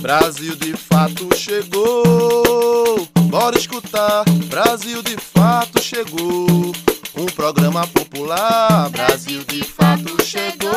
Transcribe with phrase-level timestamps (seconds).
[0.00, 3.08] Brasil de fato chegou.
[3.28, 6.72] Bora escutar, Brasil de fato chegou.
[7.14, 10.70] Um programa popular, Brasil de fato chegou.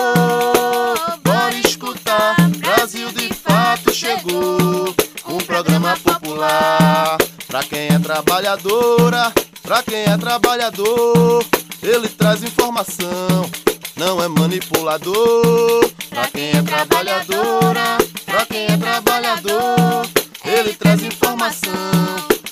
[1.24, 4.96] Bora escutar, Brasil de fato chegou.
[5.28, 11.44] Um programa popular, pra quem é trabalhadora, pra quem é trabalhador,
[11.82, 13.50] ele traz informação,
[13.98, 15.90] não é manipulador.
[16.10, 20.08] Pra quem é trabalhadora, pra quem é trabalhador,
[20.44, 21.74] ele traz informação,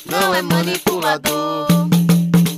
[0.06, 1.68] não é manipulador.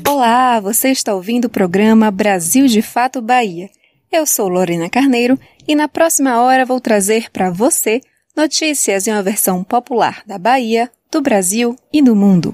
[0.07, 3.69] Olá, você está ouvindo o programa Brasil de Fato Bahia.
[4.11, 8.01] Eu sou Lorena Carneiro e na próxima hora vou trazer para você
[8.35, 12.53] notícias em uma versão popular da Bahia, do Brasil e do mundo.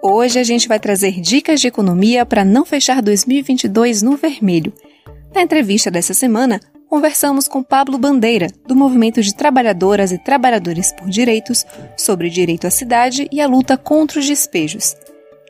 [0.00, 4.72] Hoje a gente vai trazer dicas de economia para não fechar 2022 no vermelho.
[5.34, 11.08] Na entrevista dessa semana, conversamos com Pablo Bandeira, do Movimento de Trabalhadoras e Trabalhadores por
[11.08, 14.96] Direitos, sobre direito à cidade e a luta contra os despejos.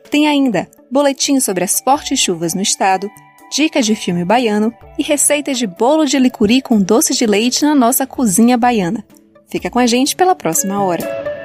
[0.09, 3.07] Tem ainda boletim sobre as fortes chuvas no estado,
[3.51, 7.75] dicas de filme baiano e receitas de bolo de licuri com doce de leite na
[7.75, 9.05] nossa cozinha baiana.
[9.47, 11.38] Fica com a gente pela próxima hora.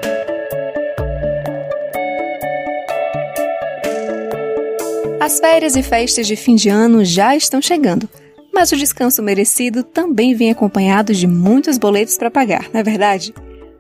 [5.25, 8.07] As férias e festas de fim de ano já estão chegando,
[8.53, 13.33] mas o descanso merecido também vem acompanhado de muitos boletos para pagar, não é verdade?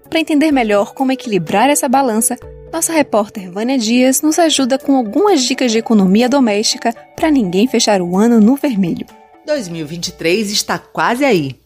[0.09, 2.39] Para entender melhor como equilibrar essa balança,
[2.73, 8.01] nossa repórter Vânia Dias nos ajuda com algumas dicas de economia doméstica para ninguém fechar
[8.01, 9.07] o ano no vermelho.
[9.45, 11.61] 2023 está quase aí.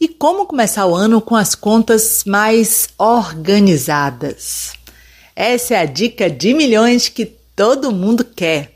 [0.00, 4.74] E como começar o ano com as contas mais organizadas?
[5.34, 8.73] Essa é a dica de milhões que todo mundo quer.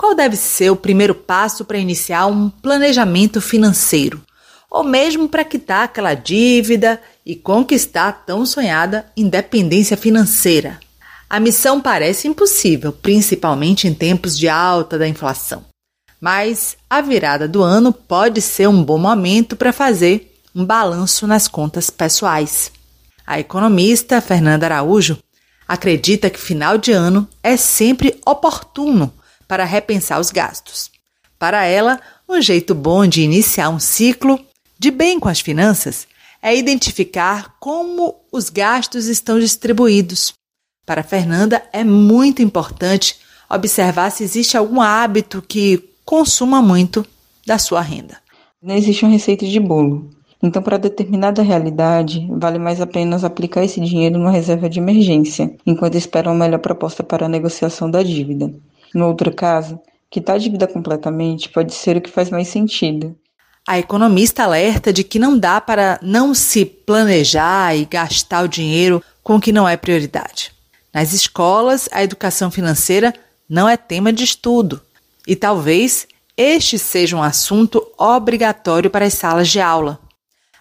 [0.00, 4.22] Qual deve ser o primeiro passo para iniciar um planejamento financeiro?
[4.70, 10.80] Ou mesmo para quitar aquela dívida e conquistar a tão sonhada independência financeira?
[11.28, 15.66] A missão parece impossível, principalmente em tempos de alta da inflação.
[16.18, 21.46] Mas a virada do ano pode ser um bom momento para fazer um balanço nas
[21.46, 22.72] contas pessoais.
[23.26, 25.18] A economista Fernanda Araújo
[25.68, 29.12] acredita que final de ano é sempre oportuno
[29.50, 30.92] para repensar os gastos.
[31.36, 34.38] Para ela, um jeito bom de iniciar um ciclo
[34.78, 36.06] de bem com as finanças
[36.40, 40.32] é identificar como os gastos estão distribuídos.
[40.86, 43.18] Para Fernanda, é muito importante
[43.50, 47.04] observar se existe algum hábito que consuma muito
[47.44, 48.18] da sua renda.
[48.62, 50.10] Não existe uma receita de bolo.
[50.40, 55.52] Então, para determinada realidade, vale mais a pena aplicar esse dinheiro numa reserva de emergência,
[55.66, 58.54] enquanto espera uma melhor proposta para a negociação da dívida.
[58.94, 59.80] No outro caso,
[60.10, 63.16] quitar a dívida completamente pode ser o que faz mais sentido.
[63.66, 69.02] A economista alerta de que não dá para não se planejar e gastar o dinheiro
[69.22, 70.52] com o que não é prioridade.
[70.92, 73.14] Nas escolas, a educação financeira
[73.48, 74.80] não é tema de estudo
[75.26, 80.00] e talvez este seja um assunto obrigatório para as salas de aula.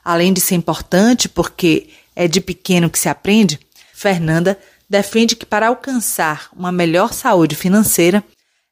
[0.04, 3.60] Além de ser importante porque é de pequeno que se aprende,
[3.94, 8.24] Fernanda defende que para alcançar uma melhor saúde financeira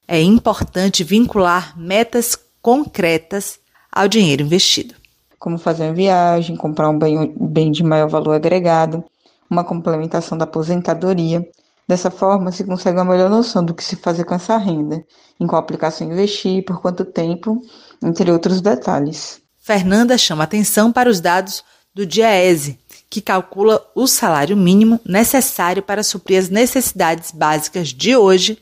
[0.08, 3.60] é importante vincular metas concretas
[3.92, 4.96] ao dinheiro investido.
[5.38, 9.04] Como fazer uma viagem, comprar um bem, de maior valor agregado,
[9.50, 11.48] uma complementação da aposentadoria.
[11.88, 15.04] Dessa forma, se consegue uma melhor noção do que se fazer com essa renda,
[15.40, 17.62] em qual aplicação investir, por quanto tempo,
[18.04, 19.40] entre outros detalhes.
[19.58, 21.64] Fernanda chama atenção para os dados
[21.94, 22.80] do DIAESE,
[23.10, 28.58] que calcula o salário mínimo necessário para suprir as necessidades básicas de hoje,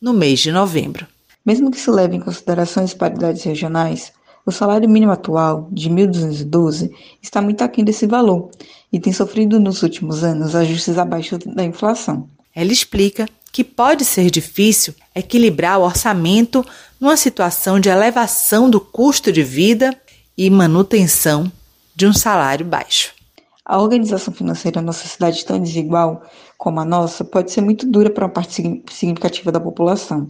[0.00, 1.06] no mês de novembro.
[1.44, 4.12] Mesmo que se leve em consideração as paridades regionais,
[4.46, 6.90] o salário mínimo atual, de 1.212,
[7.22, 8.50] está muito aquém desse valor
[8.92, 12.28] e tem sofrido nos últimos anos ajustes abaixo da inflação.
[12.54, 16.64] Ela explica que pode ser difícil equilibrar o orçamento
[17.00, 19.94] numa situação de elevação do custo de vida
[20.36, 21.50] e manutenção
[21.94, 23.17] de um salário baixo.
[23.68, 26.22] A organização financeira numa sociedade tão desigual
[26.56, 28.54] como a nossa pode ser muito dura para uma parte
[28.90, 30.26] significativa da população,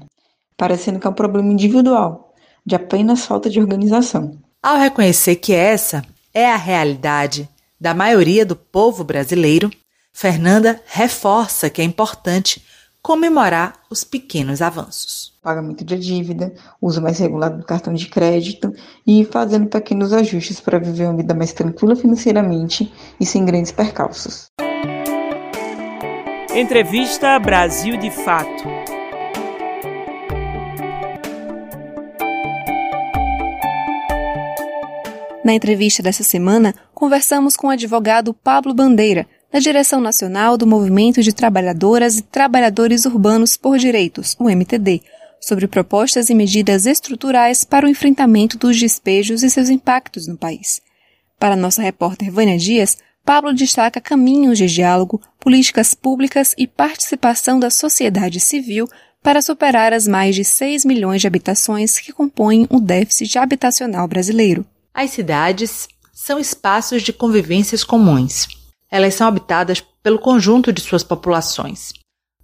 [0.56, 2.34] parecendo que é um problema individual,
[2.66, 4.36] de apenas falta de organização.
[4.60, 6.04] Ao reconhecer que essa
[6.34, 7.48] é a realidade
[7.80, 9.70] da maioria do povo brasileiro,
[10.12, 12.60] Fernanda reforça que é importante
[13.00, 15.32] comemorar os pequenos avanços.
[15.48, 18.70] Pagamento de dívida, uso mais regulado do cartão de crédito
[19.06, 24.50] e fazendo pequenos ajustes para viver uma vida mais tranquila financeiramente e sem grandes percalços.
[26.54, 28.64] Entrevista Brasil de Fato.
[35.42, 41.22] Na entrevista dessa semana, conversamos com o advogado Pablo Bandeira, da Direção Nacional do Movimento
[41.22, 45.00] de Trabalhadoras e Trabalhadores Urbanos por Direitos, o MTD,
[45.40, 50.80] sobre propostas e medidas estruturais para o enfrentamento dos despejos e seus impactos no país.
[51.38, 57.70] Para nossa repórter Vânia Dias, Pablo destaca caminhos de diálogo, políticas públicas e participação da
[57.70, 58.88] sociedade civil
[59.22, 64.64] para superar as mais de 6 milhões de habitações que compõem o déficit habitacional brasileiro.
[64.94, 68.48] As cidades são espaços de convivências comuns.
[68.90, 71.92] Elas são habitadas pelo conjunto de suas populações.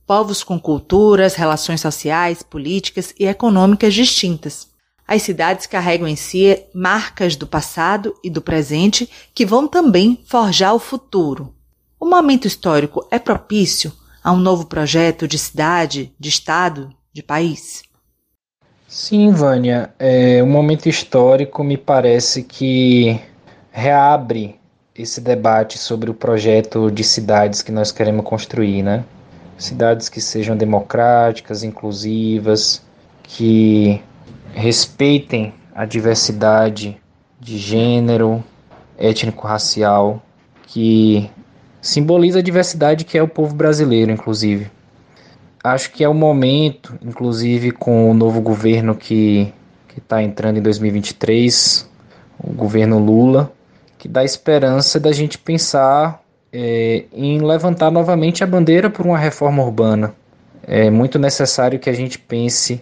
[0.06, 4.68] Povos com culturas, relações sociais, políticas e econômicas distintas.
[5.06, 10.74] As cidades carregam em si marcas do passado e do presente que vão também forjar
[10.74, 11.54] o futuro.
[11.98, 13.92] O momento histórico é propício
[14.22, 17.82] a um novo projeto de cidade, de estado, de país?
[18.88, 19.92] Sim, Vânia.
[19.98, 23.20] É, o momento histórico me parece que
[23.70, 24.60] reabre
[24.94, 29.04] esse debate sobre o projeto de cidades que nós queremos construir, né?
[29.56, 32.82] Cidades que sejam democráticas, inclusivas,
[33.22, 34.02] que
[34.52, 37.00] respeitem a diversidade
[37.40, 38.42] de gênero,
[38.98, 40.22] étnico-racial,
[40.66, 41.30] que
[41.80, 44.70] simboliza a diversidade que é o povo brasileiro, inclusive.
[45.62, 49.52] Acho que é o momento, inclusive com o novo governo que
[49.96, 51.88] está entrando em 2023,
[52.38, 53.52] o governo Lula,
[53.98, 56.22] que dá esperança da gente pensar
[56.56, 60.14] é, em levantar novamente a bandeira por uma reforma urbana.
[60.62, 62.80] É muito necessário que a gente pense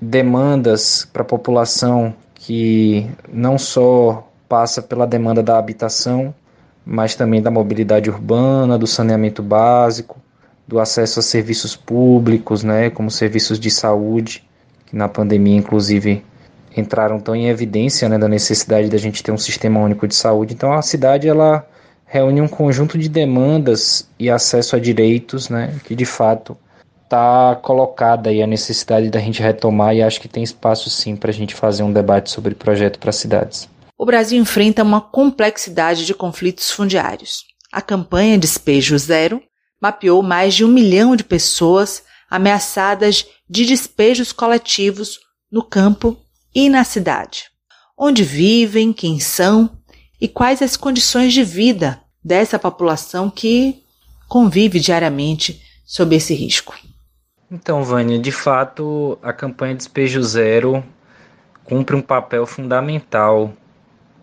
[0.00, 6.34] demandas para a população que não só passa pela demanda da habitação,
[6.84, 10.18] mas também da mobilidade urbana, do saneamento básico,
[10.66, 14.48] do acesso a serviços públicos, né, como serviços de saúde,
[14.86, 16.24] que na pandemia inclusive
[16.74, 20.54] entraram tão em evidência, né, da necessidade da gente ter um sistema único de saúde.
[20.54, 21.66] Então a cidade ela
[22.10, 26.58] reúne um conjunto de demandas e acesso a direitos, né, que de fato
[27.04, 31.30] está colocada aí a necessidade da gente retomar e acho que tem espaço sim para
[31.30, 33.68] a gente fazer um debate sobre projeto para cidades.
[33.96, 37.44] O Brasil enfrenta uma complexidade de conflitos fundiários.
[37.72, 39.40] A campanha Despejo Zero
[39.80, 45.20] mapeou mais de um milhão de pessoas ameaçadas de despejos coletivos
[45.50, 46.16] no campo
[46.52, 47.44] e na cidade.
[47.96, 49.70] Onde vivem, quem são
[50.20, 53.82] e quais as condições de vida dessa população que
[54.28, 56.74] convive diariamente sob esse risco.
[57.50, 60.84] Então, Vânia, de fato, a campanha Despejo Zero
[61.64, 63.52] cumpre um papel fundamental,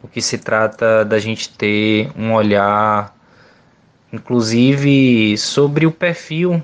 [0.01, 3.13] o que se trata da gente ter um olhar,
[4.13, 6.63] inclusive, sobre o perfil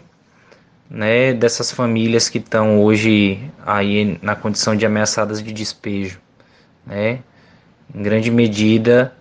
[0.90, 6.22] né, dessas famílias que estão hoje aí na condição de ameaçadas de despejo,
[6.86, 7.20] né?
[7.94, 9.14] Em grande medida,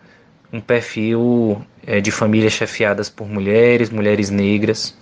[0.52, 4.94] um perfil é, de famílias chefiadas por mulheres, mulheres negras,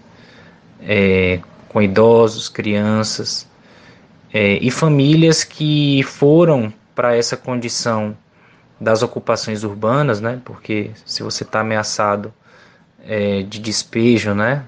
[0.82, 3.48] é, com idosos, crianças
[4.32, 8.16] é, e famílias que foram para essa condição
[8.80, 10.40] das ocupações urbanas, né?
[10.44, 12.32] Porque se você está ameaçado
[13.04, 14.64] é, de despejo, né?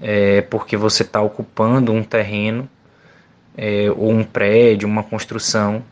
[0.00, 2.68] É porque você está ocupando um terreno
[3.56, 5.84] é, ou um prédio, uma construção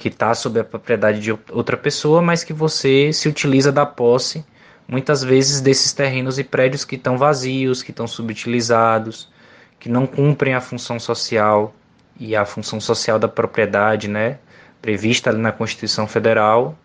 [0.00, 4.42] que está sob a propriedade de outra pessoa, mas que você se utiliza da posse
[4.88, 9.30] muitas vezes desses terrenos e prédios que estão vazios, que estão subutilizados,
[9.78, 11.74] que não cumprem a função social
[12.18, 14.38] e a função social da propriedade, né,
[14.80, 16.78] prevista na Constituição Federal,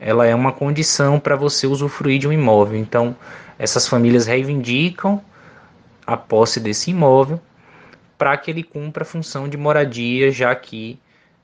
[0.00, 2.76] ela é uma condição para você usufruir de um imóvel.
[2.76, 3.16] Então,
[3.60, 5.22] essas famílias reivindicam
[6.04, 7.40] a posse desse imóvel
[8.18, 10.98] para que ele cumpra a função de moradia, já que,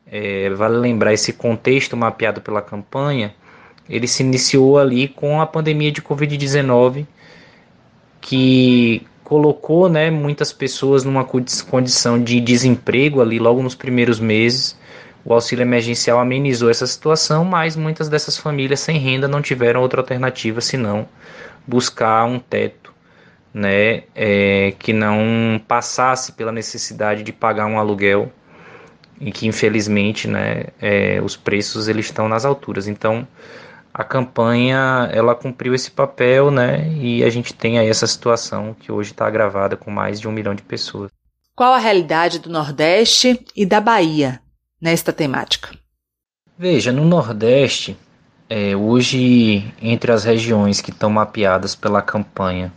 [0.06, 3.34] é, vale lembrar, esse contexto mapeado pela campanha,
[3.88, 7.06] ele se iniciou ali com a pandemia de Covid-19,
[8.20, 14.78] que colocou né, muitas pessoas numa condição de desemprego ali logo nos primeiros meses.
[15.24, 20.00] O auxílio emergencial amenizou essa situação, mas muitas dessas famílias sem renda não tiveram outra
[20.00, 21.08] alternativa senão
[21.66, 22.92] buscar um teto
[23.54, 28.32] né, é, que não passasse pela necessidade de pagar um aluguel
[29.22, 32.88] e que infelizmente né, é, os preços eles estão nas alturas.
[32.88, 33.26] Então
[33.94, 36.88] a campanha ela cumpriu esse papel, né?
[36.94, 40.32] E a gente tem aí essa situação que hoje está agravada com mais de um
[40.32, 41.10] milhão de pessoas.
[41.54, 44.40] Qual a realidade do Nordeste e da Bahia
[44.80, 45.70] nesta temática?
[46.58, 47.96] Veja, no Nordeste,
[48.48, 52.72] é, hoje entre as regiões que estão mapeadas pela campanha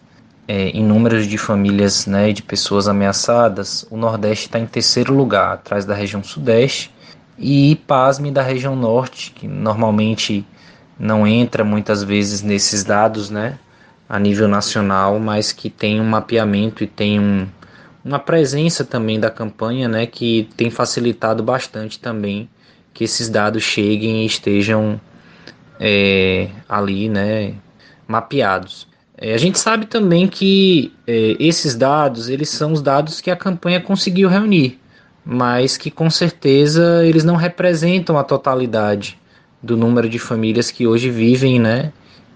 [0.48, 5.54] é, em números de famílias, né, de pessoas ameaçadas, o Nordeste está em terceiro lugar,
[5.54, 6.94] atrás da região Sudeste
[7.38, 10.46] e pasme da região Norte, que normalmente
[11.00, 13.58] não entra muitas vezes nesses dados, né,
[14.08, 17.48] a nível nacional, mas que tem um mapeamento e tem um,
[18.04, 22.48] uma presença também da campanha, né, que tem facilitado bastante também
[22.94, 25.00] que esses dados cheguem e estejam
[25.80, 27.54] é, ali, né,
[28.08, 28.88] mapeados.
[29.18, 33.36] É, a gente sabe também que é, esses dados, eles são os dados que a
[33.36, 34.80] campanha conseguiu reunir,
[35.26, 39.18] mas que com certeza eles não representam a totalidade
[39.64, 41.94] do número de famílias que hoje vivem, né,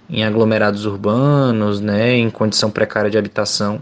[0.09, 3.81] em aglomerados urbanos, né, em condição precária de habitação.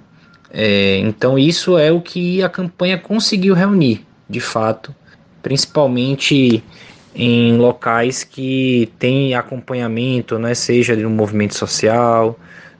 [0.52, 4.94] É, então isso é o que a campanha conseguiu reunir, de fato,
[5.44, 6.64] principalmente
[7.14, 12.38] em locais que têm acompanhamento, né, seja de um movimento social,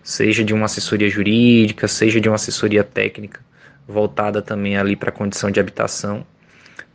[0.08, 3.42] seja de uma assessoria jurídica, seja de uma assessoria técnica
[3.86, 6.26] voltada também ali para a condição de habitação.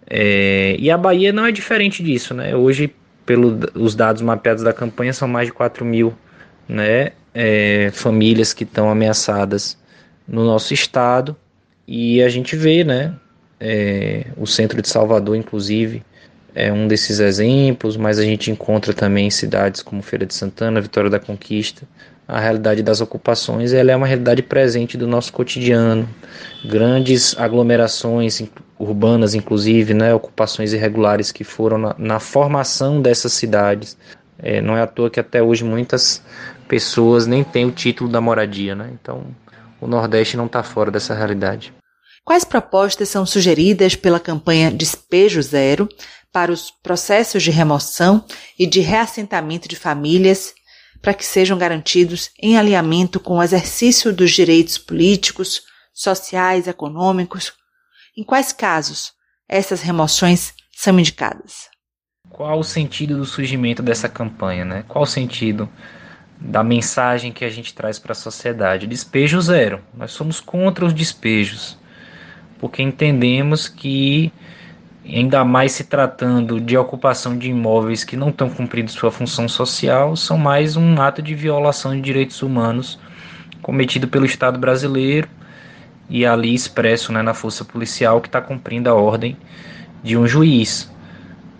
[0.08, 2.56] É, e a Bahia não é diferente disso, né?
[2.56, 2.94] Hoje
[3.26, 6.14] pelos dados mapeados da campanha, são mais de 4 mil
[6.66, 9.76] né, é, famílias que estão ameaçadas
[10.26, 11.36] no nosso estado.
[11.86, 13.14] E a gente vê, né,
[13.60, 16.02] é, o centro de Salvador, inclusive,
[16.54, 21.10] é um desses exemplos, mas a gente encontra também cidades como Feira de Santana, Vitória
[21.10, 21.86] da Conquista.
[22.32, 26.08] A realidade das ocupações ela é uma realidade presente do nosso cotidiano.
[26.64, 28.42] Grandes aglomerações
[28.78, 33.98] urbanas, inclusive, né, ocupações irregulares que foram na, na formação dessas cidades.
[34.38, 36.22] É, não é à toa que até hoje muitas
[36.66, 38.74] pessoas nem têm o título da moradia.
[38.74, 38.88] Né?
[38.94, 39.26] Então,
[39.78, 41.70] o Nordeste não está fora dessa realidade.
[42.24, 45.86] Quais propostas são sugeridas pela campanha Despejo Zero
[46.32, 48.24] para os processos de remoção
[48.58, 50.54] e de reassentamento de famílias
[51.02, 57.52] para que sejam garantidos em alinhamento com o exercício dos direitos políticos, sociais, econômicos?
[58.16, 59.12] Em quais casos
[59.48, 61.68] essas remoções são indicadas?
[62.30, 64.84] Qual o sentido do surgimento dessa campanha, né?
[64.88, 65.68] Qual o sentido
[66.38, 68.86] da mensagem que a gente traz para a sociedade?
[68.86, 69.82] Despejo zero.
[69.92, 71.76] Nós somos contra os despejos,
[72.58, 74.32] porque entendemos que
[75.04, 80.16] ainda mais se tratando de ocupação de imóveis que não estão cumprindo sua função social,
[80.16, 82.98] são mais um ato de violação de direitos humanos
[83.60, 85.28] cometido pelo Estado brasileiro
[86.08, 89.36] e ali expresso né, na força policial que está cumprindo a ordem
[90.02, 90.90] de um juiz.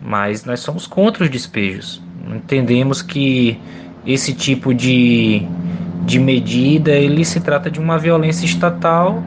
[0.01, 2.03] Mas nós somos contra os despejos.
[2.29, 3.59] Entendemos que
[4.05, 5.47] esse tipo de,
[6.05, 9.23] de medida ele se trata de uma violência estatal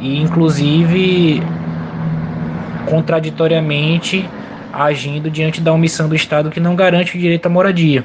[0.00, 1.42] e inclusive
[2.88, 4.28] contraditoriamente
[4.72, 8.04] agindo diante da omissão do Estado que não garante o direito à moradia.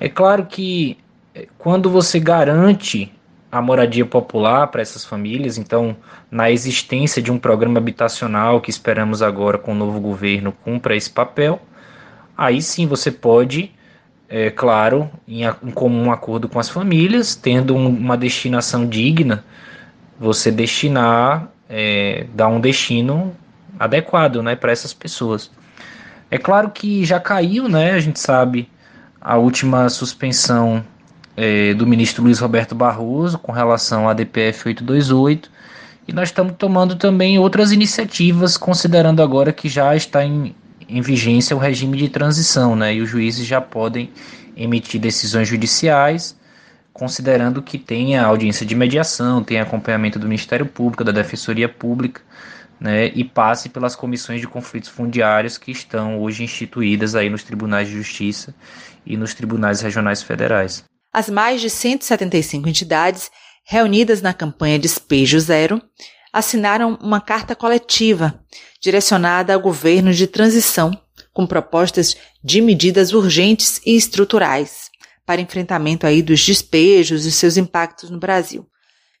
[0.00, 0.98] É claro que
[1.34, 3.12] eh, quando você garante
[3.50, 5.96] a moradia popular para essas famílias, então,
[6.30, 11.08] na existência de um programa habitacional que esperamos agora com o novo governo cumpra esse
[11.08, 11.60] papel,
[12.36, 13.70] aí sim você pode,
[14.28, 19.44] é claro, em, em comum acordo com as famílias, tendo um, uma destinação digna,
[20.18, 23.34] você destinar, é, dar um destino
[23.78, 25.50] adequado né, para essas pessoas.
[26.30, 28.68] É claro que já caiu, né, a gente sabe,
[29.20, 30.84] a última suspensão
[31.36, 35.50] é, do ministro Luiz Roberto Barroso com relação à DPF 828
[36.06, 40.54] e nós estamos tomando também outras iniciativas, considerando agora que já está em,
[40.86, 44.10] em vigência o regime de transição, né, e os juízes já podem
[44.56, 46.36] emitir decisões judiciais,
[46.92, 52.20] considerando que tem a audiência de mediação, tem acompanhamento do Ministério Público, da Defensoria Pública,
[52.84, 57.88] né, e passe pelas comissões de conflitos fundiários que estão hoje instituídas aí nos tribunais
[57.88, 58.54] de justiça
[59.06, 60.84] e nos tribunais regionais federais.
[61.10, 63.30] As mais de 175 entidades
[63.64, 65.80] reunidas na campanha Despejo Zero
[66.30, 68.38] assinaram uma carta coletiva
[68.82, 70.92] direcionada ao governo de transição
[71.32, 74.90] com propostas de medidas urgentes e estruturais
[75.24, 78.68] para enfrentamento aí dos despejos e seus impactos no Brasil.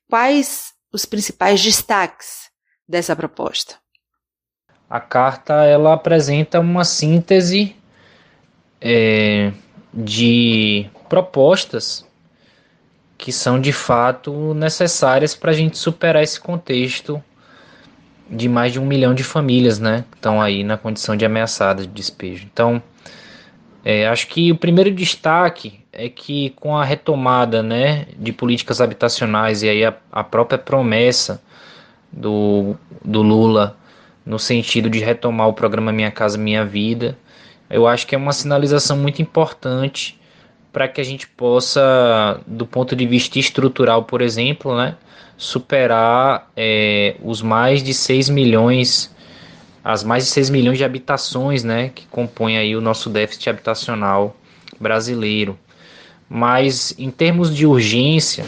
[0.06, 2.43] Quais os principais destaques
[2.88, 3.76] dessa proposta?
[4.88, 7.74] A carta ela apresenta uma síntese
[8.80, 9.52] é,
[9.92, 12.06] de propostas
[13.16, 17.22] que são de fato necessárias para a gente superar esse contexto
[18.28, 21.86] de mais de um milhão de famílias, né, que estão aí na condição de ameaçadas
[21.86, 22.46] de despejo.
[22.52, 22.82] Então,
[23.84, 29.62] é, acho que o primeiro destaque é que com a retomada, né, de políticas habitacionais
[29.62, 31.40] e aí a, a própria promessa
[32.16, 33.76] do, do Lula
[34.24, 37.18] no sentido de retomar o programa Minha Casa Minha Vida.
[37.68, 40.18] Eu acho que é uma sinalização muito importante
[40.72, 44.96] para que a gente possa, do ponto de vista estrutural, por exemplo, né,
[45.36, 49.14] superar é, os mais de 6 milhões,
[49.84, 54.36] as mais de 6 milhões de habitações né, que compõem aí o nosso déficit habitacional
[54.80, 55.58] brasileiro.
[56.28, 58.44] Mas em termos de urgência,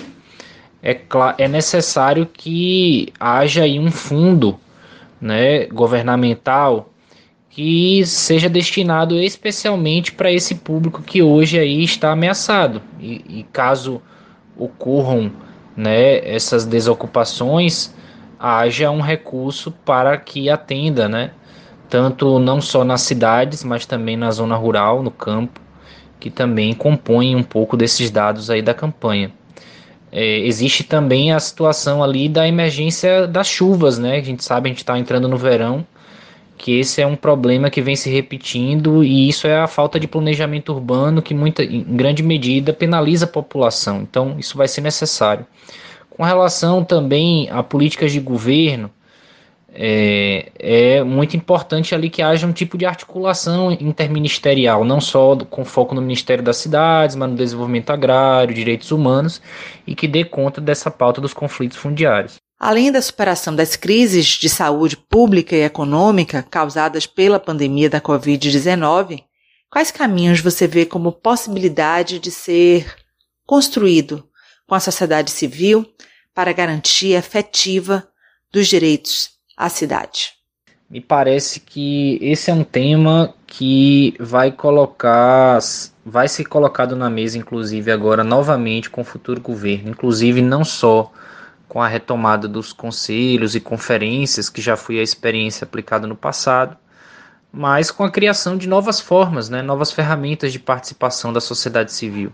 [0.86, 1.00] é,
[1.38, 4.56] é necessário que haja aí um fundo
[5.20, 6.90] né, governamental
[7.50, 12.80] que seja destinado especialmente para esse público que hoje aí está ameaçado.
[13.00, 14.00] E, e caso
[14.56, 15.32] ocorram
[15.76, 17.92] né, essas desocupações,
[18.38, 21.32] haja um recurso para que atenda, né,
[21.88, 25.60] tanto não só nas cidades, mas também na zona rural, no campo,
[26.20, 29.32] que também compõem um pouco desses dados aí da campanha.
[30.18, 34.16] É, existe também a situação ali da emergência das chuvas, né?
[34.16, 35.86] A gente sabe, a gente está entrando no verão,
[36.56, 40.08] que esse é um problema que vem se repetindo e isso é a falta de
[40.08, 44.00] planejamento urbano que muita, em grande medida penaliza a população.
[44.00, 45.46] Então isso vai ser necessário.
[46.08, 48.90] Com relação também a políticas de governo,
[49.78, 55.66] é, é, muito importante ali que haja um tipo de articulação interministerial, não só com
[55.66, 59.40] foco no Ministério das Cidades, mas no desenvolvimento agrário, direitos humanos,
[59.86, 62.36] e que dê conta dessa pauta dos conflitos fundiários.
[62.58, 69.24] Além da superação das crises de saúde pública e econômica causadas pela pandemia da Covid-19,
[69.70, 72.86] quais caminhos você vê como possibilidade de ser
[73.44, 74.26] construído
[74.66, 75.86] com a sociedade civil
[76.34, 78.08] para garantia efetiva
[78.50, 80.34] dos direitos à cidade?
[80.88, 85.58] Me parece que esse é um tema que vai colocar,
[86.04, 91.10] vai ser colocado na mesa, inclusive agora novamente com o futuro governo, inclusive não só
[91.68, 96.76] com a retomada dos conselhos e conferências, que já foi a experiência aplicada no passado,
[97.52, 102.32] mas com a criação de novas formas, né, novas ferramentas de participação da sociedade civil.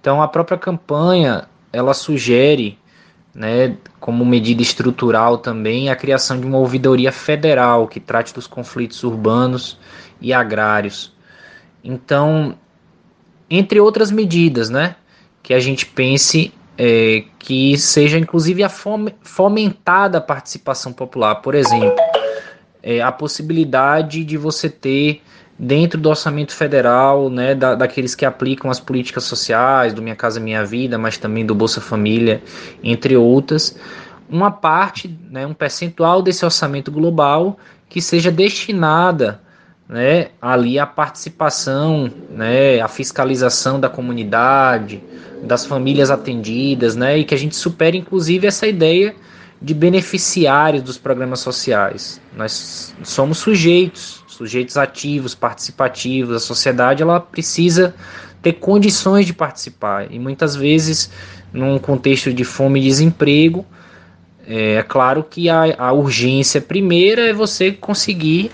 [0.00, 2.78] Então, a própria campanha ela sugere,
[3.38, 9.04] né, como medida estrutural também, a criação de uma ouvidoria federal que trate dos conflitos
[9.04, 9.78] urbanos
[10.20, 11.14] e agrários.
[11.84, 12.58] Então,
[13.48, 14.96] entre outras medidas, né,
[15.40, 21.36] que a gente pense é, que seja inclusive a fomentada a participação popular.
[21.36, 21.94] Por exemplo,
[22.82, 25.22] é, a possibilidade de você ter
[25.58, 30.38] dentro do orçamento federal, né, da, daqueles que aplicam as políticas sociais, do Minha Casa
[30.38, 32.40] Minha Vida, mas também do Bolsa Família,
[32.82, 33.76] entre outras,
[34.30, 39.40] uma parte, né, um percentual desse orçamento global que seja destinada
[39.88, 45.02] né, ali a participação, né, fiscalização da comunidade,
[45.42, 49.14] das famílias atendidas, né, e que a gente supere inclusive essa ideia
[49.60, 52.20] de beneficiários dos programas sociais.
[52.36, 56.36] Nós somos sujeitos, sujeitos ativos, participativos.
[56.36, 57.94] A sociedade ela precisa
[58.40, 61.10] ter condições de participar e muitas vezes
[61.52, 63.66] num contexto de fome e desemprego
[64.46, 68.52] é, é claro que a, a urgência primeira é você conseguir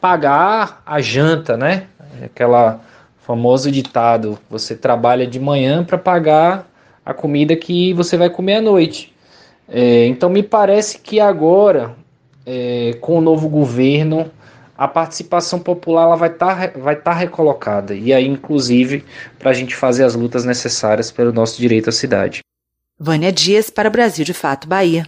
[0.00, 1.84] pagar a janta, né?
[2.22, 2.80] Aquela
[3.20, 6.68] famoso ditado: você trabalha de manhã para pagar
[7.06, 9.14] a comida que você vai comer à noite.
[9.68, 11.94] É, então me parece que agora,
[12.44, 14.30] é, com o novo governo,
[14.82, 19.04] a participação popular ela vai estar tá, vai tá recolocada e aí inclusive
[19.38, 22.40] para a gente fazer as lutas necessárias pelo nosso direito à cidade.
[22.98, 25.06] Vânia Dias para Brasil de Fato Bahia.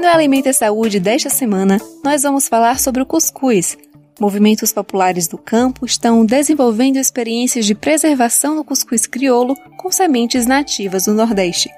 [0.00, 3.78] no Alimento e Saúde desta semana, nós vamos falar sobre o cuscuz.
[4.20, 11.04] Movimentos populares do campo estão desenvolvendo experiências de preservação do cuscuz crioulo com sementes nativas
[11.04, 11.70] do Nordeste.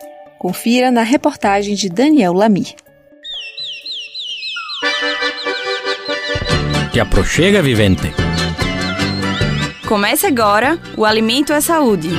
[0.44, 2.74] Confira na reportagem de Daniel Lamir.
[6.92, 8.12] Te aproxega, vivente.
[9.88, 12.11] Comece agora o Alimento é Saúde.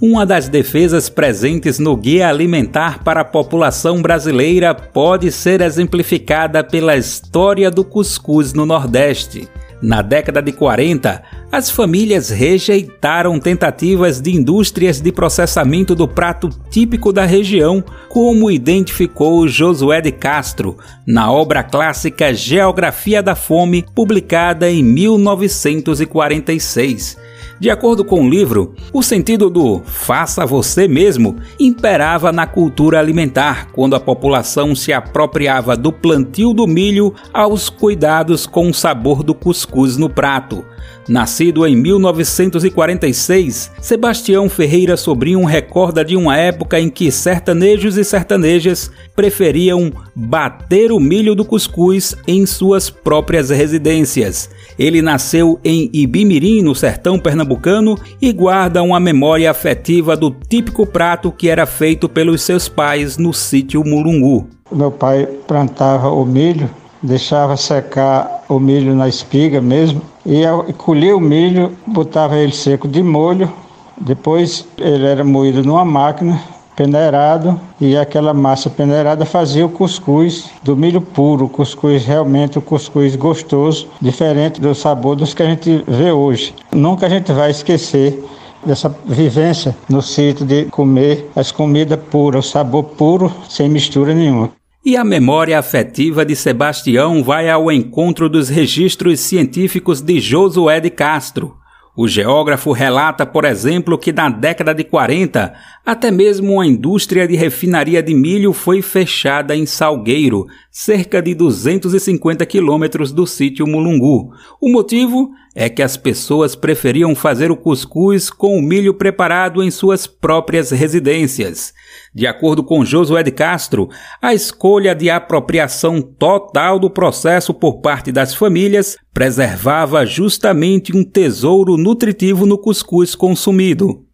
[0.00, 6.98] Uma das defesas presentes no Guia Alimentar para a População Brasileira pode ser exemplificada pela
[6.98, 9.48] história do cuscuz no Nordeste.
[9.80, 17.10] Na década de 40, as famílias rejeitaram tentativas de indústrias de processamento do prato típico
[17.10, 24.82] da região, como identificou Josué de Castro na obra clássica Geografia da Fome, publicada em
[24.82, 27.24] 1946.
[27.58, 33.68] De acordo com o livro, o sentido do faça você mesmo imperava na cultura alimentar,
[33.72, 39.34] quando a população se apropriava do plantio do milho aos cuidados com o sabor do
[39.34, 40.62] cuscuz no prato.
[41.08, 48.90] Nascido em 1946, Sebastião Ferreira Sobrinho recorda de uma época em que sertanejos e sertanejas
[49.14, 54.50] preferiam bater o milho do cuscuz em suas próprias residências.
[54.76, 61.30] Ele nasceu em Ibimirim, no sertão pernambucano, e guarda uma memória afetiva do típico prato
[61.30, 64.48] que era feito pelos seus pais no sítio Mulungu.
[64.72, 66.68] Meu pai plantava o milho,
[67.00, 73.02] deixava secar o milho na espiga mesmo, e colhia o milho, botava ele seco de
[73.02, 73.50] molho,
[73.96, 76.40] depois ele era moído numa máquina,
[76.74, 83.16] peneirado, e aquela massa peneirada fazia o cuscuz do milho puro, cuscuz realmente o cuscuz
[83.16, 86.54] gostoso, diferente do sabor dos que a gente vê hoje.
[86.72, 88.22] Nunca a gente vai esquecer
[88.64, 94.50] dessa vivência no sítio de comer as comidas puras, o sabor puro, sem mistura nenhuma.
[94.86, 100.90] E a memória afetiva de Sebastião vai ao encontro dos registros científicos de Josué de
[100.90, 101.56] Castro.
[101.96, 105.52] O geógrafo relata, por exemplo, que na década de 40,
[105.86, 112.44] até mesmo a indústria de refinaria de milho foi fechada em Salgueiro, cerca de 250
[112.44, 114.32] quilômetros do sítio Mulungu.
[114.60, 119.70] O motivo é que as pessoas preferiam fazer o cuscuz com o milho preparado em
[119.70, 121.72] suas próprias residências.
[122.12, 123.88] De acordo com Josué de Castro,
[124.20, 131.76] a escolha de apropriação total do processo por parte das famílias preservava justamente um tesouro
[131.76, 134.05] nutritivo no cuscuz consumido.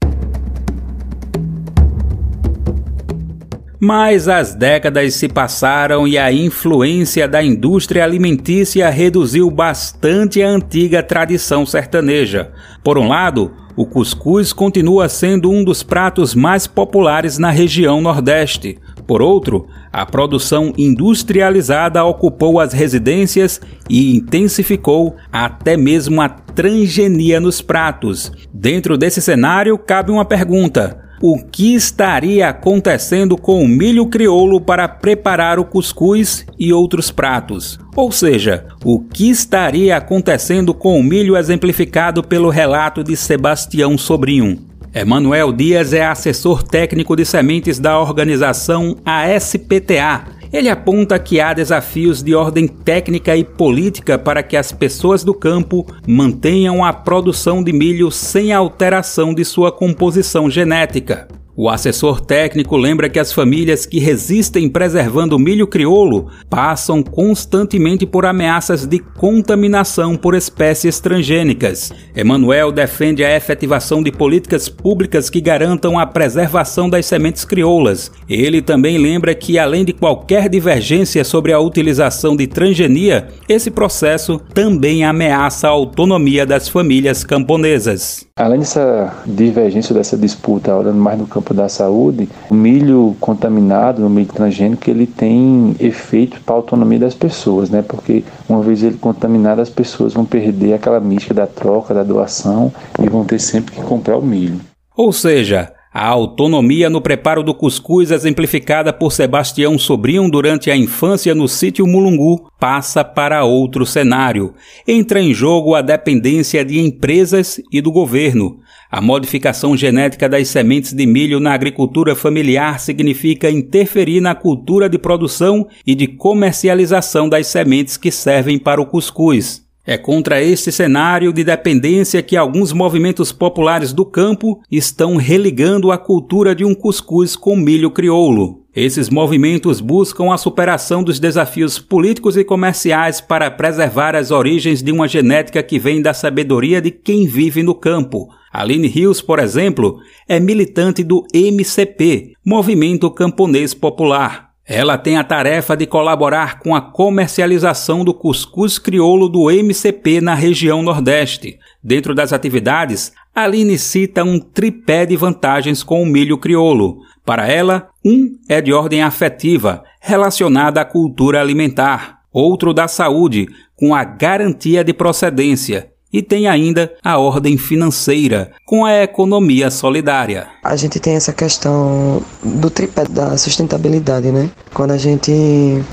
[3.85, 11.03] Mas as décadas se passaram e a influência da indústria alimentícia reduziu bastante a antiga
[11.03, 12.53] tradição sertaneja.
[12.85, 18.79] Por um lado, o cuscuz continua sendo um dos pratos mais populares na região Nordeste.
[19.05, 27.61] Por outro, a produção industrializada ocupou as residências e intensificou até mesmo a transgenia nos
[27.61, 28.31] pratos.
[28.55, 34.89] Dentro desse cenário, cabe uma pergunta: o que estaria acontecendo com o milho crioulo para
[34.89, 37.79] preparar o cuscuz e outros pratos.
[37.95, 44.59] Ou seja, o que estaria acontecendo com o milho exemplificado pelo relato de Sebastião Sobrinho.
[44.93, 52.23] Emanuel Dias é assessor técnico de sementes da organização ASPTA ele aponta que há desafios
[52.23, 57.73] de ordem técnica e política para que as pessoas do campo mantenham a produção de
[57.73, 61.27] milho sem alteração de sua composição genética.
[61.55, 68.07] O assessor técnico lembra que as famílias que resistem preservando o milho crioulo passam constantemente
[68.07, 71.93] por ameaças de contaminação por espécies transgênicas.
[72.17, 78.11] Emanuel defende a efetivação de políticas públicas que garantam a preservação das sementes crioulas.
[78.27, 84.41] Ele também lembra que, além de qualquer divergência sobre a utilização de transgenia, esse processo
[84.55, 88.27] também ameaça a autonomia das famílias camponesas.
[88.39, 94.11] Além dessa divergência, dessa disputa, olhando mais no campo da saúde, o milho contaminado, o
[94.11, 97.83] milho transgênico, ele tem efeito para a autonomia das pessoas, né?
[97.83, 102.73] Porque uma vez ele contaminado, as pessoas vão perder aquela mística da troca, da doação
[103.03, 104.61] e vão ter sempre que comprar o milho.
[104.97, 111.35] Ou seja, a autonomia no preparo do cuscuz, exemplificada por Sebastião Sobrinho durante a infância
[111.35, 114.55] no sítio Mulungu, passa para outro cenário.
[114.89, 118.59] Entra em jogo a dependência de empresas e do governo.
[118.91, 124.99] A modificação genética das sementes de milho na agricultura familiar significa interferir na cultura de
[124.99, 129.63] produção e de comercialização das sementes que servem para o cuscuz.
[129.85, 135.99] É contra este cenário de dependência que alguns movimentos populares do campo estão religando a
[135.99, 138.63] cultura de um cuscuz com milho crioulo.
[138.75, 144.93] Esses movimentos buscam a superação dos desafios políticos e comerciais para preservar as origens de
[144.93, 148.29] uma genética que vem da sabedoria de quem vive no campo.
[148.53, 154.52] Aline Rios, por exemplo, é militante do MCP, Movimento Camponês Popular.
[154.67, 160.35] Ela tem a tarefa de colaborar com a comercialização do cuscuz crioulo do MCP na
[160.35, 161.59] região Nordeste.
[161.83, 167.01] Dentro das atividades, Aline cita um tripé de vantagens com o milho crioulo.
[167.25, 172.21] Para ela, um é de ordem afetiva, relacionada à cultura alimentar.
[172.33, 178.85] Outro da saúde, com a garantia de procedência e tem ainda a ordem financeira, com
[178.85, 180.49] a economia solidária.
[180.63, 184.51] A gente tem essa questão do tripé da sustentabilidade, né?
[184.75, 185.33] Quando a gente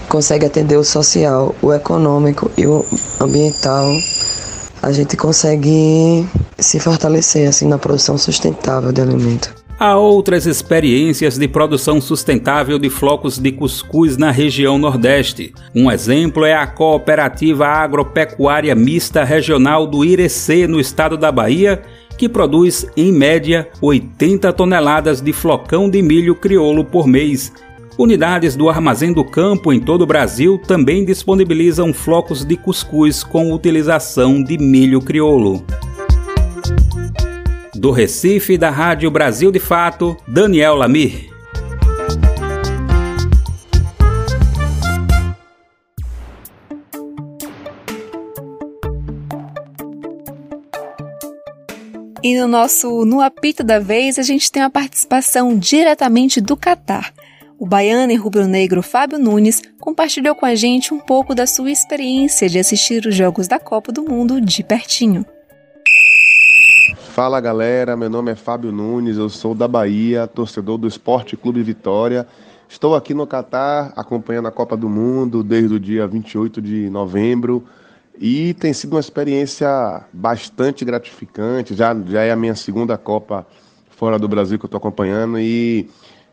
[0.08, 2.86] consegue atender o social, o econômico e o
[3.19, 3.89] ambiental,
[4.82, 6.27] a gente consegue
[6.58, 9.59] se fortalecer assim na produção sustentável de alimento.
[9.80, 15.54] Há outras experiências de produção sustentável de flocos de cuscuz na região Nordeste.
[15.74, 21.82] Um exemplo é a Cooperativa Agropecuária Mista Regional do Irecê, no estado da Bahia,
[22.18, 27.54] que produz, em média, 80 toneladas de flocão de milho crioulo por mês.
[27.98, 33.54] Unidades do Armazém do Campo em todo o Brasil também disponibilizam flocos de cuscuz com
[33.54, 35.63] utilização de milho crioulo.
[37.80, 41.30] Do Recife, da Rádio Brasil de Fato, Daniel Lamir.
[52.22, 57.13] E no nosso No Apito da Vez, a gente tem a participação diretamente do Catar.
[57.58, 62.50] O baiano e rubro-negro Fábio Nunes compartilhou com a gente um pouco da sua experiência
[62.50, 65.26] de assistir os Jogos da Copa do Mundo de pertinho.
[66.95, 71.62] Fala galera, meu nome é Fábio Nunes, eu sou da Bahia, torcedor do Esporte Clube
[71.62, 72.28] Vitória.
[72.67, 77.63] Estou aqui no Catar acompanhando a Copa do Mundo desde o dia 28 de novembro
[78.17, 81.73] e tem sido uma experiência bastante gratificante.
[81.73, 83.45] Já, já é a minha segunda Copa
[83.89, 85.89] fora do Brasil que eu estou acompanhando e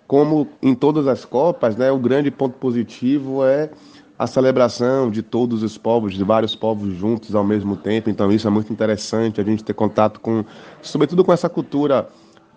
[0.06, 3.70] como em todas as Copas, né, o grande ponto positivo é
[4.18, 8.08] a celebração de todos os povos, de vários povos juntos ao mesmo tempo.
[8.08, 10.44] Então isso é muito interessante, a gente ter contato com,
[10.80, 12.08] sobretudo com essa cultura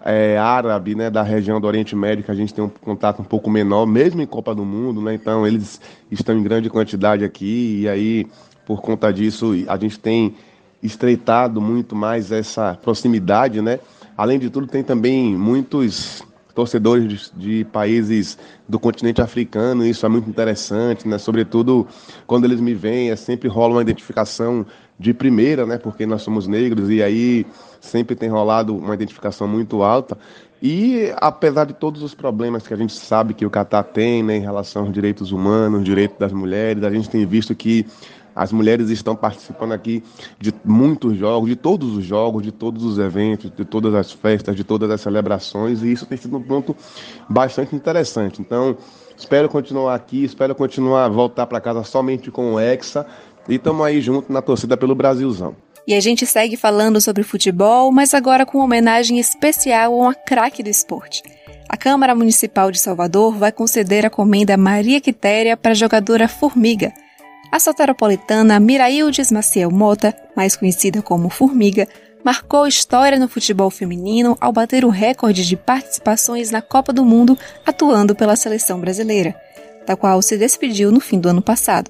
[0.04, 3.26] é, árabe, né, da região do Oriente Médio, que a gente tem um contato um
[3.26, 5.14] pouco menor, mesmo em Copa do Mundo, né?
[5.14, 8.28] Então eles estão em grande quantidade aqui e aí
[8.66, 10.36] por conta disso a gente tem
[10.82, 13.80] estreitado muito mais essa proximidade, né?
[14.16, 16.24] Além de tudo, tem também muitos
[16.60, 21.18] torcedores de, de, países do continente africano, isso é muito interessante, né?
[21.18, 21.88] Sobretudo
[22.28, 24.66] quando eles me veem, é sempre rola uma identificação
[25.00, 25.78] de primeira, né?
[25.78, 27.46] Porque nós somos negros e aí
[27.80, 30.18] sempre tem rolado uma identificação muito alta.
[30.62, 34.36] E apesar de todos os problemas que a gente sabe que o Catar tem, né,
[34.36, 37.86] em relação aos direitos humanos, direitos das mulheres, a gente tem visto que
[38.40, 40.02] as mulheres estão participando aqui
[40.40, 44.56] de muitos jogos, de todos os jogos, de todos os eventos, de todas as festas,
[44.56, 46.74] de todas as celebrações, e isso tem sido um ponto
[47.28, 48.40] bastante interessante.
[48.40, 48.78] Então,
[49.18, 53.06] espero continuar aqui, espero continuar voltar para casa somente com o Hexa
[53.50, 55.54] e estamos aí junto na torcida pelo Brasilzão.
[55.86, 60.14] E a gente segue falando sobre futebol, mas agora com uma homenagem especial a uma
[60.14, 61.24] craque do esporte.
[61.68, 66.94] A Câmara Municipal de Salvador vai conceder a comenda Maria Quitéria para a jogadora Formiga,
[67.52, 71.88] a soteropolitana Miraildes Maciel Mota, mais conhecida como Formiga,
[72.24, 77.38] marcou história no futebol feminino ao bater o recorde de participações na Copa do Mundo
[77.66, 79.36] atuando pela seleção brasileira,
[79.86, 81.90] da qual se despediu no fim do ano passado.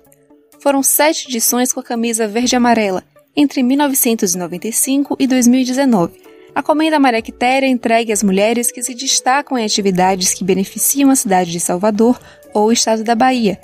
[0.59, 3.03] Foram sete edições com a camisa verde-amarela,
[3.35, 6.21] entre 1995 e 2019.
[6.53, 11.15] A Comenda Maria Quitéria entregue às mulheres que se destacam em atividades que beneficiam a
[11.15, 12.19] cidade de Salvador
[12.53, 13.59] ou o estado da Bahia,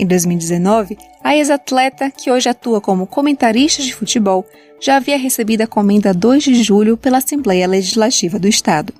[0.00, 4.46] em 2019, a ex-atleta, que hoje atua como comentarista de futebol,
[4.80, 8.94] já havia recebido a comenda 2 de julho pela Assembleia Legislativa do Estado.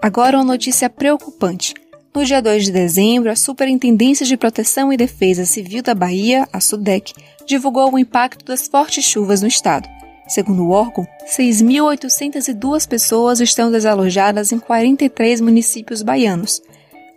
[0.00, 1.74] Agora uma notícia preocupante.
[2.14, 6.60] No dia 2 de dezembro, a Superintendência de Proteção e Defesa Civil da Bahia, a
[6.60, 7.12] SUDEC,
[7.44, 9.88] divulgou o impacto das fortes chuvas no estado.
[10.26, 16.62] Segundo o órgão, 6.802 pessoas estão desalojadas em 43 municípios baianos.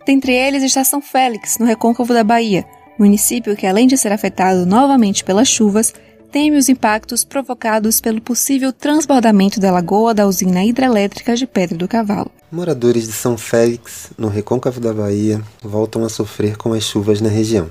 [0.06, 2.66] Dentre eles está São Félix, no recôncavo da Bahia,
[2.98, 5.94] município que, além de ser afetado novamente pelas chuvas,
[6.30, 11.88] teme os impactos provocados pelo possível transbordamento da lagoa da usina hidrelétrica de Pedra do
[11.88, 12.30] Cavalo.
[12.50, 17.28] Moradores de São Félix, no recôncavo da Bahia, voltam a sofrer com as chuvas na
[17.28, 17.70] região.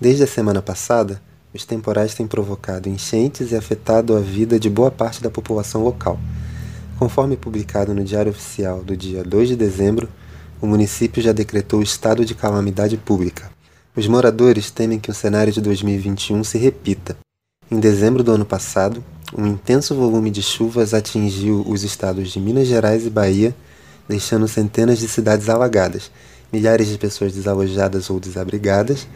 [0.00, 1.22] Desde a semana passada,
[1.54, 6.18] os temporais têm provocado enchentes e afetado a vida de boa parte da população local.
[6.98, 10.08] Conforme publicado no Diário Oficial do dia 2 de dezembro,
[10.60, 13.50] o município já decretou estado de calamidade pública.
[13.94, 17.16] Os moradores temem que o cenário de 2021 se repita.
[17.70, 19.04] Em dezembro do ano passado,
[19.36, 23.54] um intenso volume de chuvas atingiu os estados de Minas Gerais e Bahia,
[24.08, 26.10] deixando centenas de cidades alagadas,
[26.52, 29.06] milhares de pessoas desalojadas ou desabrigadas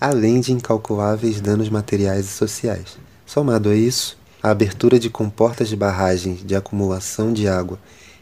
[0.00, 2.98] além de incalculáveis danos materiais e sociais.
[3.24, 7.78] Somado a isso, a abertura de comportas de barragens de acumulação de água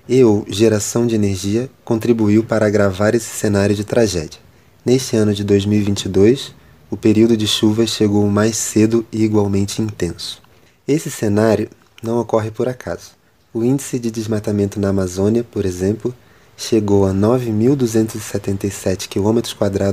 [0.09, 4.41] e ou geração de energia contribuiu para agravar esse cenário de tragédia.
[4.85, 6.55] Neste ano de 2022,
[6.91, 10.43] o período de chuvas chegou mais cedo e igualmente intenso.
[10.87, 11.69] Esse cenário
[12.03, 13.13] não ocorre por acaso.
[13.53, 16.15] O índice de desmatamento na Amazônia, por exemplo,
[16.57, 19.41] chegou a 9.277 km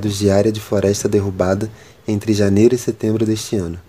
[0.08, 1.70] de área de floresta derrubada
[2.08, 3.80] entre janeiro e setembro deste ano,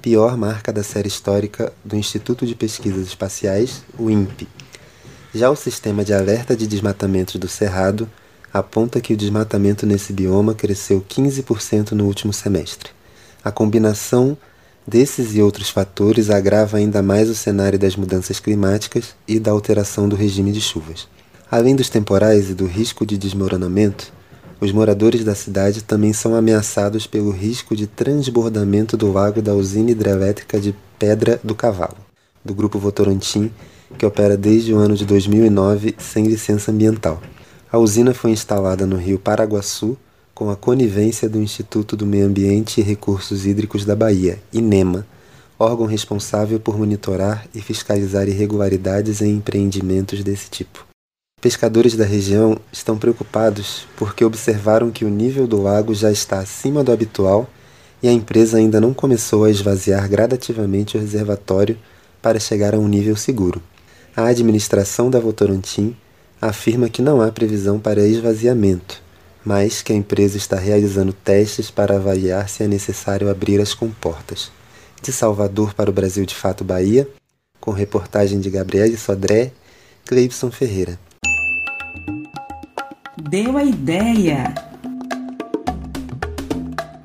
[0.00, 4.48] pior marca da série histórica do Instituto de Pesquisas Espaciais, o INPE.
[5.34, 8.08] Já o sistema de alerta de desmatamentos do Cerrado
[8.52, 12.90] aponta que o desmatamento nesse bioma cresceu 15% no último semestre.
[13.42, 14.36] A combinação
[14.86, 20.08] desses e outros fatores agrava ainda mais o cenário das mudanças climáticas e da alteração
[20.08, 21.08] do regime de chuvas.
[21.52, 24.10] Além dos temporais e do risco de desmoronamento,
[24.58, 29.90] os moradores da cidade também são ameaçados pelo risco de transbordamento do lago da usina
[29.90, 31.98] hidrelétrica de Pedra do Cavalo,
[32.42, 33.50] do grupo Votorantim,
[33.98, 37.20] que opera desde o ano de 2009 sem licença ambiental.
[37.70, 39.94] A usina foi instalada no rio Paraguaçu
[40.34, 45.06] com a conivência do Instituto do Meio Ambiente e Recursos Hídricos da Bahia, INEMA,
[45.58, 50.91] órgão responsável por monitorar e fiscalizar irregularidades em empreendimentos desse tipo.
[51.42, 56.84] Pescadores da região estão preocupados porque observaram que o nível do lago já está acima
[56.84, 57.50] do habitual
[58.00, 61.76] e a empresa ainda não começou a esvaziar gradativamente o reservatório
[62.22, 63.60] para chegar a um nível seguro.
[64.14, 65.96] A administração da Votorantim
[66.40, 69.02] afirma que não há previsão para esvaziamento,
[69.44, 74.52] mas que a empresa está realizando testes para avaliar se é necessário abrir as comportas.
[75.02, 77.08] De Salvador para o Brasil de Fato Bahia,
[77.60, 79.50] com reportagem de Gabriele Sodré,
[80.06, 80.96] Cleibson Ferreira.
[83.32, 84.54] Deu a ideia!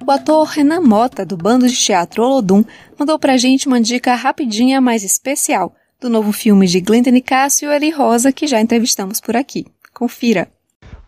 [0.06, 2.66] O ator Renan Mota, do bando de teatro Olodum,
[3.00, 7.74] mandou pra gente uma dica rapidinha, mais especial– do novo filme de Glenda Nicásio e
[7.74, 9.68] Eli Rosa, que já entrevistamos por aqui.
[9.94, 10.52] Confira!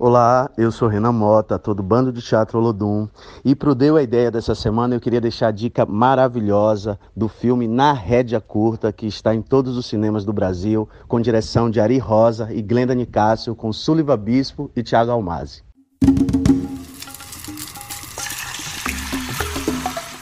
[0.02, 3.06] Olá, eu sou Renan Mota, ator do Bando de Teatro Olodum.
[3.44, 7.68] E pro Deu a Ideia dessa semana, eu queria deixar a dica maravilhosa do filme
[7.68, 11.98] Na Rédia Curta, que está em todos os cinemas do Brasil, com direção de Ari
[11.98, 15.64] Rosa e Glenda Nicásio, com Sullivan Bispo e Tiago Almazi.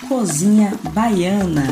[0.10, 1.68] Cozinha Baiana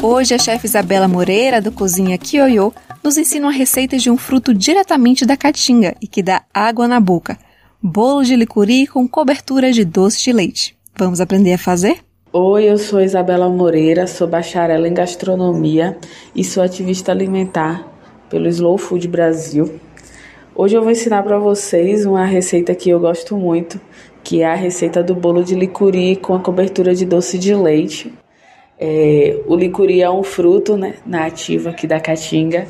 [0.00, 4.52] Hoje a chefe Isabela Moreira, do Cozinha Kioyo, nos ensina a receita de um fruto
[4.52, 7.38] diretamente da caatinga e que dá água na boca.
[7.82, 10.76] Bolo de licuri com cobertura de doce de leite.
[10.96, 11.98] Vamos aprender a fazer?
[12.32, 15.96] Oi, eu sou Isabela Moreira, sou bacharel em gastronomia
[16.34, 17.86] e sou ativista alimentar
[18.28, 19.80] pelo Slow Food Brasil.
[20.54, 23.80] Hoje eu vou ensinar para vocês uma receita que eu gosto muito,
[24.22, 28.12] que é a receita do bolo de licuri com a cobertura de doce de leite.
[28.80, 32.66] É, o licuri é um fruto né, nativo aqui da Caatinga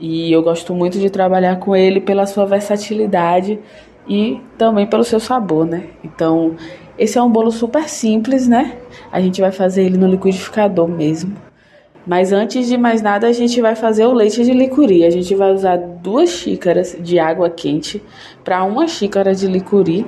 [0.00, 3.58] e eu gosto muito de trabalhar com ele pela sua versatilidade
[4.08, 5.84] e também pelo seu sabor, né?
[6.02, 6.56] Então,
[6.98, 8.76] esse é um bolo super simples, né?
[9.10, 11.36] A gente vai fazer ele no liquidificador mesmo.
[12.06, 15.04] Mas antes de mais nada, a gente vai fazer o leite de licuri.
[15.04, 18.02] A gente vai usar duas xícaras de água quente
[18.42, 20.06] para uma xícara de licuri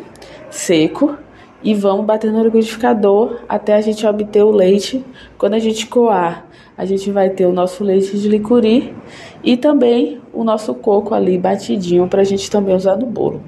[0.51, 1.17] seco
[1.63, 5.05] e vamos bater no liquidificador até a gente obter o leite.
[5.39, 8.95] Quando a gente coar, a gente vai ter o nosso leite de licuri
[9.43, 13.43] e também o nosso coco ali batidinho para a gente também usar no bolo.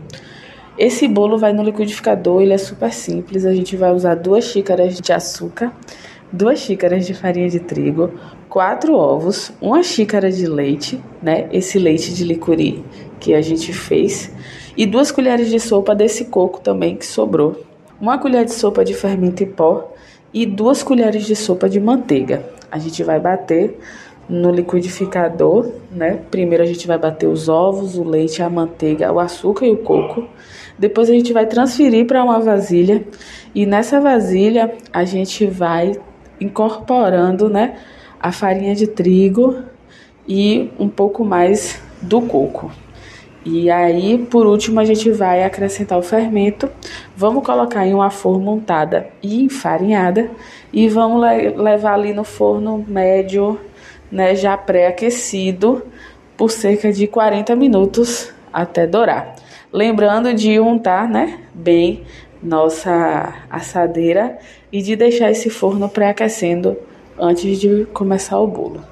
[0.79, 3.45] Esse bolo vai no liquidificador, ele é super simples.
[3.45, 5.73] A gente vai usar duas xícaras de açúcar,
[6.33, 8.13] duas xícaras de farinha de trigo,
[8.49, 11.49] quatro ovos, uma xícara de leite, né?
[11.53, 12.85] Esse leite de licuri
[13.19, 14.33] que a gente fez,
[14.77, 17.68] e duas colheres de sopa desse coco também que sobrou
[18.01, 19.93] uma colher de sopa de fermento em pó
[20.33, 22.45] e duas colheres de sopa de manteiga.
[22.71, 23.79] A gente vai bater
[24.29, 26.21] no liquidificador, né?
[26.31, 29.79] Primeiro a gente vai bater os ovos, o leite, a manteiga, o açúcar e o
[29.79, 30.29] coco.
[30.79, 33.05] Depois a gente vai transferir para uma vasilha
[33.55, 35.99] e nessa vasilha a gente vai
[36.41, 37.79] incorporando, né,
[38.21, 39.63] a farinha de trigo
[40.27, 42.71] e um pouco mais do coco.
[43.51, 46.69] E aí, por último, a gente vai acrescentar o fermento.
[47.17, 50.31] Vamos colocar em uma forma untada e enfarinhada
[50.71, 53.59] e vamos le levar ali no forno médio,
[54.13, 55.83] né, já pré-aquecido,
[56.37, 59.35] por cerca de 40 minutos até dourar.
[59.73, 62.03] Lembrando de untar, né, bem
[62.43, 64.37] nossa assadeira
[64.71, 66.77] e de deixar esse forno pré-aquecendo
[67.19, 68.83] antes de começar o bolo.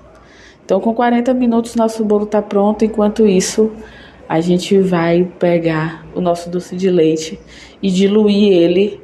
[0.64, 2.86] Então, com 40 minutos, nosso bolo está pronto.
[2.86, 3.70] Enquanto isso,
[4.28, 7.38] a gente vai pegar o nosso doce de leite
[7.82, 9.00] e diluir ele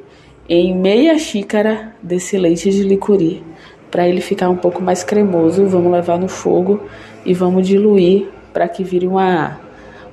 [0.49, 3.41] em meia xícara desse leite de licuri
[3.89, 5.65] para ele ficar um pouco mais cremoso.
[5.65, 6.81] Vamos levar no fogo
[7.25, 9.59] e vamos diluir para que vire uma,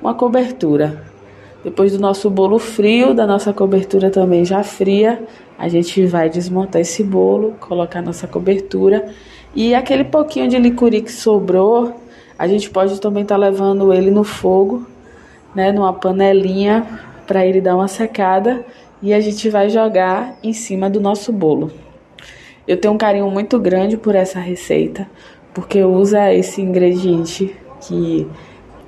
[0.01, 1.03] uma cobertura.
[1.63, 5.21] Depois do nosso bolo frio, da nossa cobertura também já fria,
[5.59, 9.09] a gente vai desmontar esse bolo, colocar nossa cobertura
[9.53, 12.01] e aquele pouquinho de licuri que sobrou,
[12.39, 14.87] a gente pode também estar tá levando ele no fogo
[15.55, 16.85] né, numa panelinha
[17.27, 18.65] para ele dar uma secada
[19.01, 21.71] e a gente vai jogar em cima do nosso bolo.
[22.67, 25.09] Eu tenho um carinho muito grande por essa receita,
[25.53, 28.27] porque usa esse ingrediente que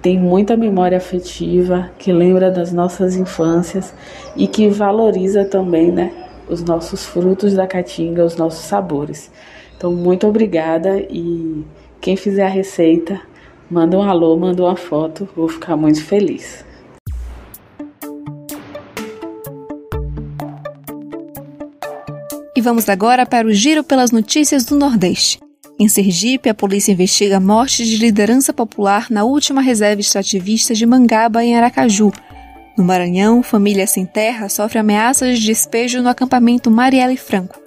[0.01, 3.93] tem muita memória afetiva, que lembra das nossas infâncias
[4.35, 6.11] e que valoriza também, né,
[6.47, 9.31] os nossos frutos da caatinga, os nossos sabores.
[9.77, 11.63] Então, muito obrigada e
[11.99, 13.19] quem fizer a receita,
[13.69, 16.63] manda um alô, manda uma foto, vou ficar muito feliz.
[22.55, 25.39] E vamos agora para o giro pelas notícias do Nordeste.
[25.79, 30.85] Em Sergipe, a polícia investiga a morte de liderança popular na última reserva extrativista de
[30.85, 32.11] Mangaba, em Aracaju.
[32.77, 37.59] No Maranhão, família sem terra sofre ameaças de despejo no acampamento Marielle Franco.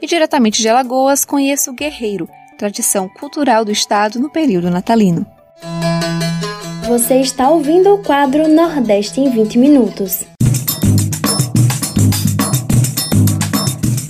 [0.00, 5.26] E diretamente de Alagoas, conheço o Guerreiro, tradição cultural do estado no período natalino.
[6.86, 10.24] Você está ouvindo o quadro Nordeste em 20 Minutos.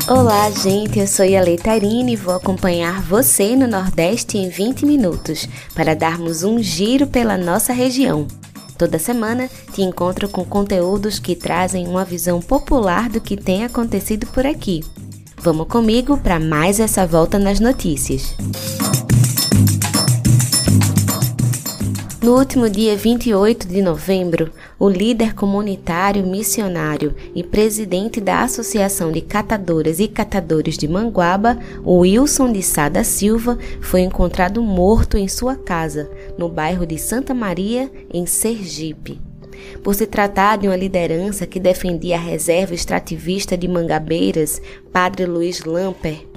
[0.09, 0.99] Olá, gente.
[0.99, 6.43] Eu sou a Leitarine e vou acompanhar você no Nordeste em 20 minutos para darmos
[6.43, 8.27] um giro pela nossa região.
[8.79, 14.27] Toda semana te encontro com conteúdos que trazem uma visão popular do que tem acontecido
[14.29, 14.83] por aqui.
[15.37, 18.35] Vamos comigo para mais essa volta nas notícias.
[22.23, 29.23] No último dia 28 de novembro, o líder comunitário missionário e presidente da Associação de
[29.23, 36.11] Catadoras e Catadores de Manguaba, Wilson de Sada Silva, foi encontrado morto em sua casa,
[36.37, 39.19] no bairro de Santa Maria, em Sergipe.
[39.83, 44.61] Por se tratar de uma liderança que defendia a reserva extrativista de Mangabeiras,
[44.93, 46.29] Padre Luiz Lamper,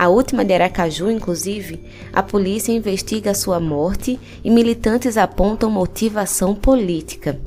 [0.00, 1.78] a última de Aracaju, inclusive,
[2.10, 7.38] a polícia investiga sua morte e militantes apontam motivação política.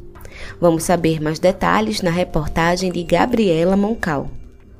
[0.61, 4.29] Vamos saber mais detalhes na reportagem de Gabriela Moncal.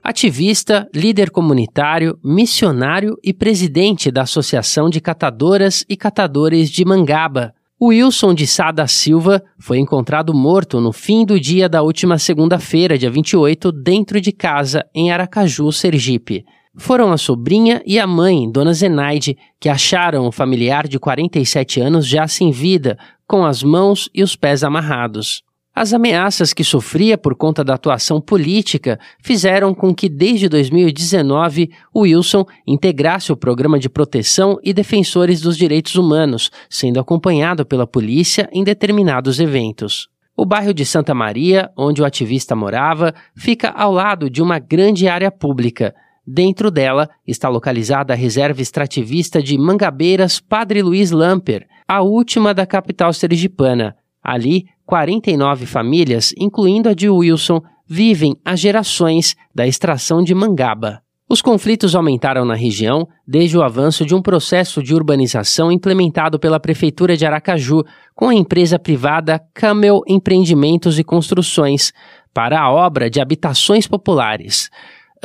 [0.04, 8.36] Ativista, líder comunitário, missionário e presidente da Associação de Catadoras e Catadores de Mangaba, Wilson
[8.36, 13.72] de Sada Silva foi encontrado morto no fim do dia da última segunda-feira, dia 28,
[13.72, 16.46] dentro de casa em Aracaju, Sergipe.
[16.76, 22.08] Foram a sobrinha e a mãe, Dona Zenaide, que acharam o familiar de 47 anos
[22.08, 22.98] já sem vida,
[23.28, 25.44] com as mãos e os pés amarrados.
[25.76, 32.46] As ameaças que sofria por conta da atuação política fizeram com que, desde 2019, Wilson
[32.66, 38.64] integrasse o programa de proteção e defensores dos direitos humanos, sendo acompanhado pela polícia em
[38.64, 40.08] determinados eventos.
[40.38, 45.08] O bairro de Santa Maria, onde o ativista morava, fica ao lado de uma grande
[45.08, 45.94] área pública.
[46.26, 52.66] Dentro dela está localizada a reserva extrativista de Mangabeiras Padre Luiz Lamper, a última da
[52.66, 53.96] capital sergipana.
[54.24, 61.02] Ali, 49 famílias, incluindo a de Wilson, vivem há gerações da extração de mangaba.
[61.28, 66.60] Os conflitos aumentaram na região desde o avanço de um processo de urbanização implementado pela
[66.60, 67.84] Prefeitura de Aracaju
[68.16, 71.92] com a empresa privada Camel Empreendimentos e Construções
[72.34, 74.70] para a obra de habitações populares.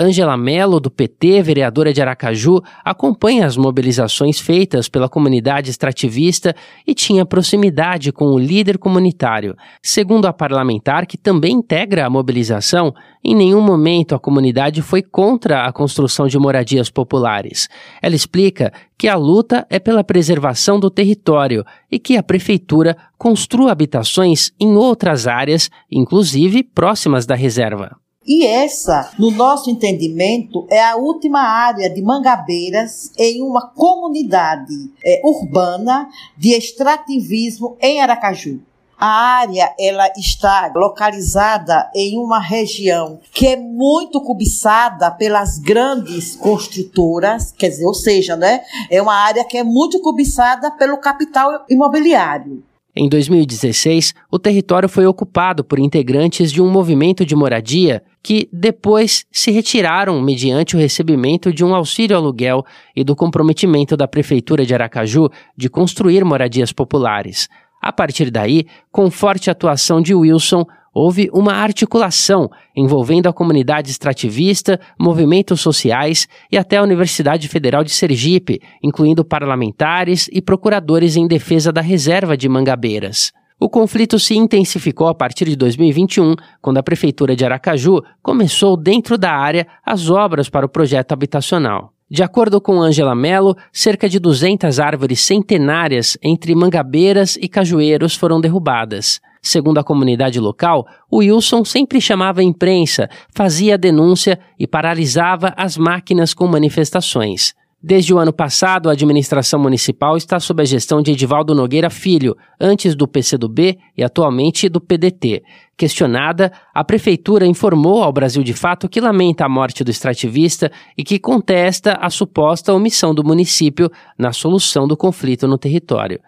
[0.00, 6.54] Angela Mello, do PT, vereadora de Aracaju, acompanha as mobilizações feitas pela comunidade extrativista
[6.86, 9.56] e tinha proximidade com o líder comunitário.
[9.82, 12.94] Segundo a parlamentar, que também integra a mobilização,
[13.24, 17.68] em nenhum momento a comunidade foi contra a construção de moradias populares.
[18.00, 23.72] Ela explica que a luta é pela preservação do território e que a prefeitura construa
[23.72, 27.96] habitações em outras áreas, inclusive próximas da reserva.
[28.28, 35.22] E essa, no nosso entendimento, é a última área de mangabeiras em uma comunidade é,
[35.24, 38.60] urbana de extrativismo em Aracaju.
[38.98, 47.50] A área ela está localizada em uma região que é muito cobiçada pelas grandes construtoras,
[47.52, 52.62] quer dizer, ou seja, né, é uma área que é muito cobiçada pelo capital imobiliário.
[53.00, 59.24] Em 2016, o território foi ocupado por integrantes de um movimento de moradia que depois
[59.30, 62.64] se retiraram mediante o recebimento de um auxílio aluguel
[62.96, 67.48] e do comprometimento da Prefeitura de Aracaju de construir moradias populares.
[67.80, 70.64] A partir daí, com forte atuação de Wilson,
[70.98, 77.90] houve uma articulação envolvendo a comunidade extrativista, movimentos sociais e até a Universidade Federal de
[77.92, 83.30] Sergipe, incluindo parlamentares e procuradores em defesa da reserva de Mangabeiras.
[83.60, 89.16] O conflito se intensificou a partir de 2021, quando a Prefeitura de Aracaju começou dentro
[89.16, 91.92] da área as obras para o projeto habitacional.
[92.10, 98.40] De acordo com Angela Mello, cerca de 200 árvores centenárias entre mangabeiras e cajueiros foram
[98.40, 99.20] derrubadas.
[99.42, 105.54] Segundo a comunidade local, o Wilson sempre chamava a imprensa, fazia a denúncia e paralisava
[105.56, 107.54] as máquinas com manifestações.
[107.80, 112.36] Desde o ano passado, a administração municipal está sob a gestão de Edivaldo Nogueira Filho,
[112.60, 115.44] antes do PCdoB e atualmente do PDT.
[115.76, 121.04] Questionada, a prefeitura informou ao Brasil de Fato que lamenta a morte do extrativista e
[121.04, 126.18] que contesta a suposta omissão do município na solução do conflito no território.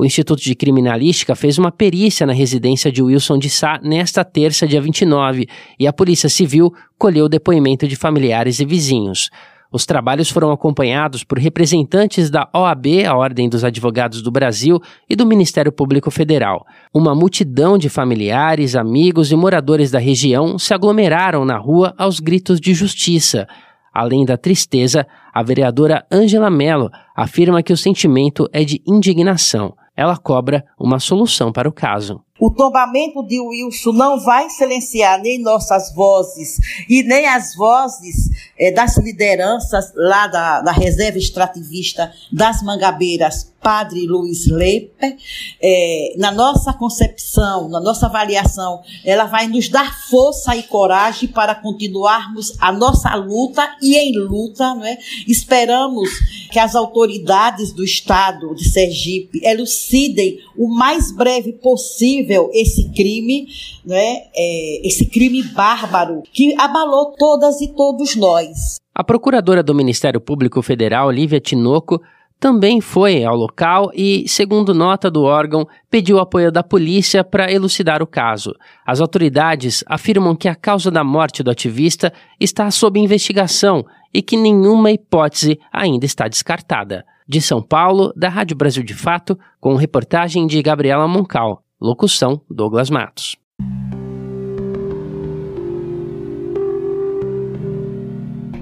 [0.00, 4.66] O Instituto de Criminalística fez uma perícia na residência de Wilson de Sá nesta terça,
[4.66, 5.46] dia 29,
[5.78, 9.28] e a Polícia Civil colheu o depoimento de familiares e vizinhos.
[9.70, 15.14] Os trabalhos foram acompanhados por representantes da OAB, a Ordem dos Advogados do Brasil, e
[15.14, 16.64] do Ministério Público Federal.
[16.94, 22.58] Uma multidão de familiares, amigos e moradores da região se aglomeraram na rua aos gritos
[22.58, 23.46] de justiça.
[23.92, 29.74] Além da tristeza, a vereadora Ângela Mello afirma que o sentimento é de indignação.
[30.00, 32.22] Ela cobra uma solução para o caso.
[32.40, 36.56] O tombamento de Wilson não vai silenciar nem nossas vozes
[36.88, 44.06] e nem as vozes é, das lideranças lá da, da reserva extrativista das Mangabeiras, Padre
[44.06, 45.16] Luiz Leiper.
[45.62, 51.54] É, na nossa concepção, na nossa avaliação, ela vai nos dar força e coragem para
[51.54, 54.98] continuarmos a nossa luta e em luta, não é?
[55.26, 56.08] Esperamos
[56.50, 63.46] que as autoridades do Estado de Sergipe elucidem o mais breve possível esse crime,
[63.84, 68.76] né, é, esse crime bárbaro que abalou todas e todos nós.
[68.94, 72.00] A procuradora do Ministério Público Federal, Lívia Tinoco,
[72.40, 78.02] também foi ao local e, segundo nota do órgão, pediu apoio da polícia para elucidar
[78.02, 78.54] o caso.
[78.86, 82.10] As autoridades afirmam que a causa da morte do ativista
[82.40, 87.04] está sob investigação e que nenhuma hipótese ainda está descartada.
[87.28, 91.62] De São Paulo, da Rádio Brasil de Fato, com reportagem de Gabriela Moncal.
[91.78, 93.39] Locução: Douglas Matos.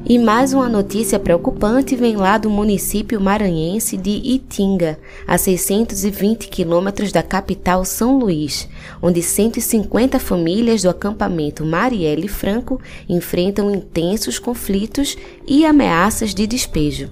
[0.09, 7.12] E mais uma notícia preocupante vem lá do município maranhense de Itinga, a 620 quilômetros
[7.12, 8.66] da capital São Luís,
[9.02, 15.14] onde 150 famílias do acampamento Marielle Franco enfrentam intensos conflitos
[15.46, 17.11] e ameaças de despejo.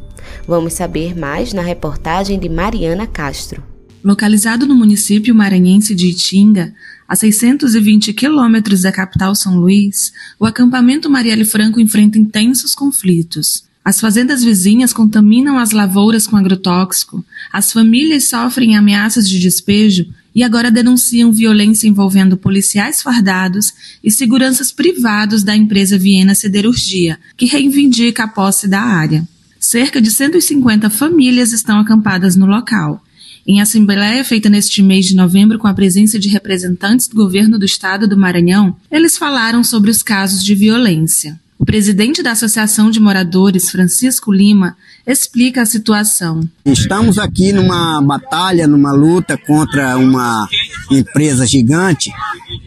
[0.49, 3.63] Vamos saber mais na reportagem de Mariana Castro.
[4.03, 6.73] Localizado no município maranhense de Itinga,
[7.09, 13.65] a 620 quilômetros da capital São Luís, o acampamento Marielle Franco enfrenta intensos conflitos.
[13.85, 20.43] As fazendas vizinhas contaminam as lavouras com agrotóxico, as famílias sofrem ameaças de despejo e
[20.43, 28.25] agora denunciam violência envolvendo policiais fardados e seguranças privados da empresa Viena Siderurgia, que reivindica
[28.25, 29.27] a posse da área.
[29.59, 33.03] Cerca de 150 famílias estão acampadas no local.
[33.49, 37.65] Em assembleia feita neste mês de novembro com a presença de representantes do governo do
[37.65, 41.39] estado do Maranhão, eles falaram sobre os casos de violência.
[41.57, 44.77] O presidente da Associação de Moradores, Francisco Lima,
[45.07, 46.41] explica a situação.
[46.65, 50.49] Estamos aqui numa batalha, numa luta contra uma
[50.91, 52.11] empresa gigante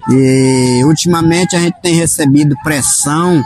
[0.10, 3.44] e ultimamente a gente tem recebido pressão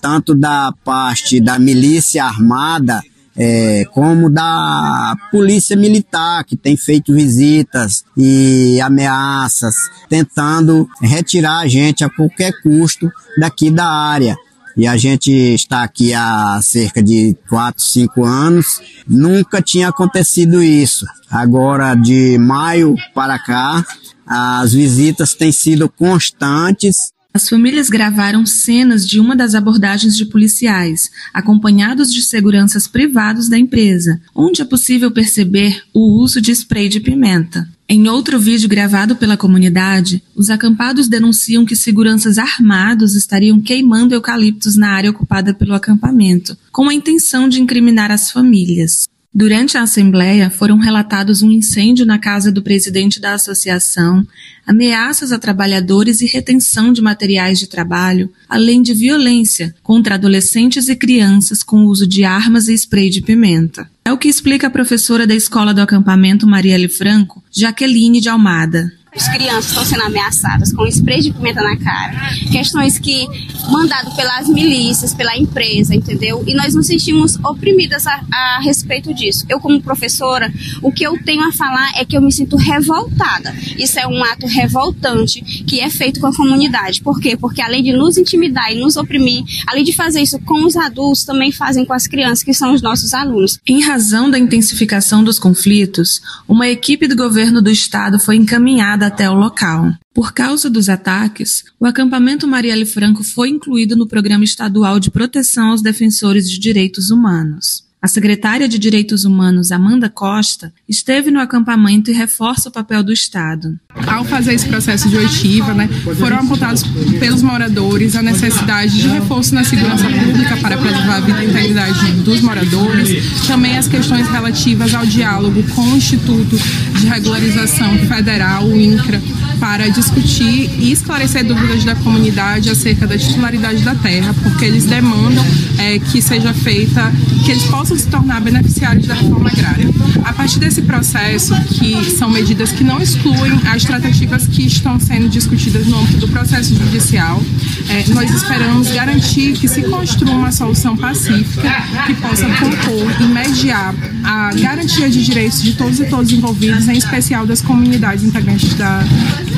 [0.00, 3.02] tanto da parte da milícia armada
[3.36, 9.74] é, como da polícia militar, que tem feito visitas e ameaças,
[10.08, 14.36] tentando retirar a gente a qualquer custo daqui da área.
[14.76, 18.80] E a gente está aqui há cerca de 4, 5 anos.
[19.06, 21.04] Nunca tinha acontecido isso.
[21.30, 23.84] Agora, de maio para cá,
[24.26, 31.10] as visitas têm sido constantes as famílias gravaram cenas de uma das abordagens de policiais,
[31.32, 36.98] acompanhados de seguranças privados da empresa, onde é possível perceber o uso de spray de
[36.98, 37.68] pimenta.
[37.88, 44.76] Em outro vídeo gravado pela comunidade, os acampados denunciam que seguranças armados estariam queimando eucaliptos
[44.76, 49.08] na área ocupada pelo acampamento, com a intenção de incriminar as famílias.
[49.32, 54.26] Durante a Assembleia, foram relatados um incêndio na casa do presidente da associação,
[54.66, 60.96] ameaças a trabalhadores e retenção de materiais de trabalho, além de violência contra adolescentes e
[60.96, 63.88] crianças com uso de armas e spray de pimenta.
[64.04, 68.92] É o que explica a professora da escola do acampamento Marielle Franco, Jaqueline de Almada.
[69.14, 72.30] As crianças estão sendo ameaçadas com spray de pimenta na cara.
[72.52, 73.26] Questões que,
[73.68, 76.44] mandado pelas milícias, pela empresa, entendeu?
[76.46, 79.44] E nós nos sentimos oprimidas a, a, respeito disso.
[79.48, 83.52] Eu, como professora, o que eu tenho a falar é que eu me sinto revoltada.
[83.76, 87.02] Isso é um ato revoltante que é feito com a comunidade.
[87.02, 87.36] Por quê?
[87.36, 91.24] Porque além de nos intimidar e nos oprimir, além de fazer isso com os adultos,
[91.24, 93.58] também fazem com as crianças, que são os nossos alunos.
[93.66, 99.28] Em razão da intensificação dos conflitos, uma equipe do governo do estado foi encaminhada até
[99.30, 99.92] o local.
[100.14, 105.70] Por causa dos ataques, o acampamento Marielle Franco foi incluído no Programa Estadual de Proteção
[105.70, 107.89] aos Defensores de Direitos Humanos.
[108.02, 113.12] A secretária de Direitos Humanos, Amanda Costa, esteve no acampamento e reforça o papel do
[113.12, 113.78] Estado.
[114.06, 115.86] Ao fazer esse processo de oitiva, né,
[116.18, 116.82] foram apontados
[117.18, 122.12] pelos moradores a necessidade de reforço na segurança pública para preservar a vida e integridade
[122.22, 126.56] dos moradores, também as questões relativas ao diálogo com o Instituto
[126.98, 129.20] de Regularização Federal, o INCRA,
[129.60, 135.44] para discutir e esclarecer dúvidas da comunidade acerca da titularidade da terra, porque eles demandam
[135.78, 137.12] é, que seja feita,
[137.44, 139.86] que eles possam se tornar beneficiários da reforma agrária.
[140.24, 145.28] A partir desse processo, que são medidas que não excluem as tratativas que estão sendo
[145.28, 147.42] discutidas no âmbito do processo judicial,
[147.88, 151.70] é, nós esperamos garantir que se construa uma solução pacífica
[152.06, 156.96] que possa compor e mediar a garantia de direitos de todos e todos envolvidos, em
[156.96, 159.02] especial das comunidades integrantes da,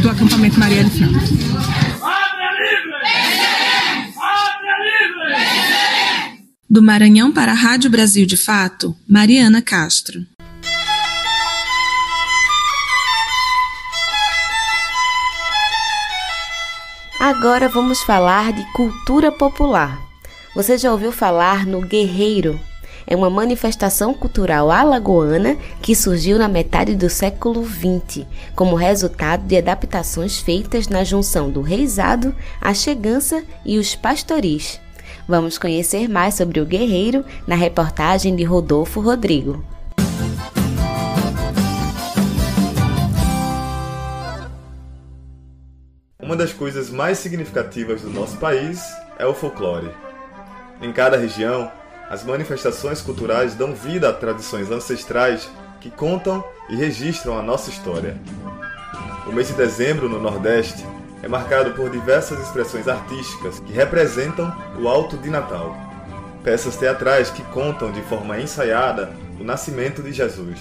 [0.01, 1.92] do acampamento Marielle Franco.
[6.73, 10.25] Do Maranhão para a Rádio Brasil de Fato, Mariana Castro.
[17.21, 20.01] Agora vamos falar de cultura popular.
[20.55, 22.59] Você já ouviu falar no Guerreiro?
[23.07, 28.25] É uma manifestação cultural alagoana que surgiu na metade do século XX,
[28.57, 34.81] como resultado de adaptações feitas na junção do reizado, a chegança e os pastoris.
[35.27, 39.65] Vamos conhecer mais sobre o guerreiro na reportagem de Rodolfo Rodrigo.
[46.21, 48.83] Uma das coisas mais significativas do nosso país
[49.19, 49.91] é o folclore.
[50.81, 51.71] Em cada região,
[52.09, 55.49] as manifestações culturais dão vida a tradições ancestrais
[55.81, 58.17] que contam e registram a nossa história.
[59.27, 60.85] O mês de dezembro no Nordeste
[61.23, 65.77] é marcado por diversas expressões artísticas que representam o Alto de Natal.
[66.43, 70.59] Peças teatrais que contam de forma ensaiada o nascimento de Jesus.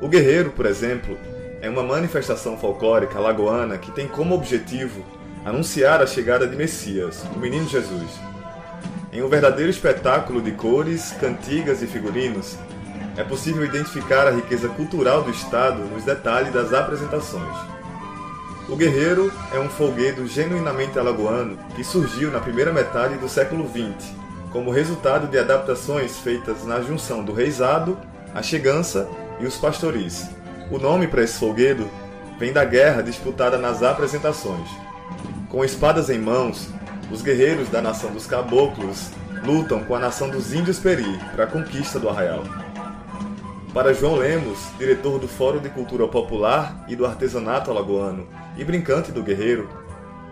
[0.00, 1.16] O Guerreiro, por exemplo,
[1.62, 5.04] é uma manifestação folclórica lagoana que tem como objetivo
[5.44, 8.10] anunciar a chegada de Messias, o menino Jesus.
[9.12, 12.58] Em um verdadeiro espetáculo de cores, cantigas e figurinos,
[13.16, 17.73] é possível identificar a riqueza cultural do Estado nos detalhes das apresentações.
[18.66, 24.10] O Guerreiro é um folguedo genuinamente alagoano que surgiu na primeira metade do século XX,
[24.50, 27.98] como resultado de adaptações feitas na junção do reizado,
[28.34, 29.06] a chegança
[29.38, 30.30] e os pastoris.
[30.70, 31.90] O nome para esse folguedo
[32.38, 34.68] vem da guerra disputada nas apresentações.
[35.50, 36.70] Com espadas em mãos,
[37.12, 39.10] os guerreiros da nação dos caboclos
[39.44, 42.42] lutam com a nação dos índios Peri para a conquista do arraial.
[43.74, 48.26] Para João Lemos, diretor do Fórum de Cultura Popular e do Artesanato Alagoano
[48.56, 49.68] e brincante do guerreiro,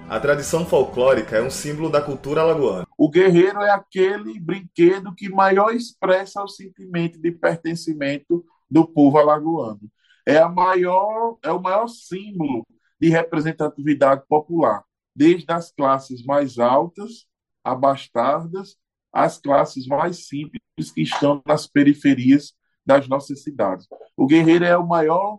[0.08, 2.86] a tradição folclórica é um símbolo da cultura alagoana.
[2.96, 9.80] O guerreiro é aquele brinquedo que maior expressa o sentimento de pertencimento do povo alagoano.
[10.26, 12.66] É, a maior, é o maior símbolo
[13.00, 17.26] de representatividade popular desde as classes mais altas,
[17.64, 18.76] abastadas,
[19.12, 22.54] às classes mais simples que estão nas periferias
[22.86, 23.86] das nossas cidades.
[24.16, 25.38] O guerreiro é o maior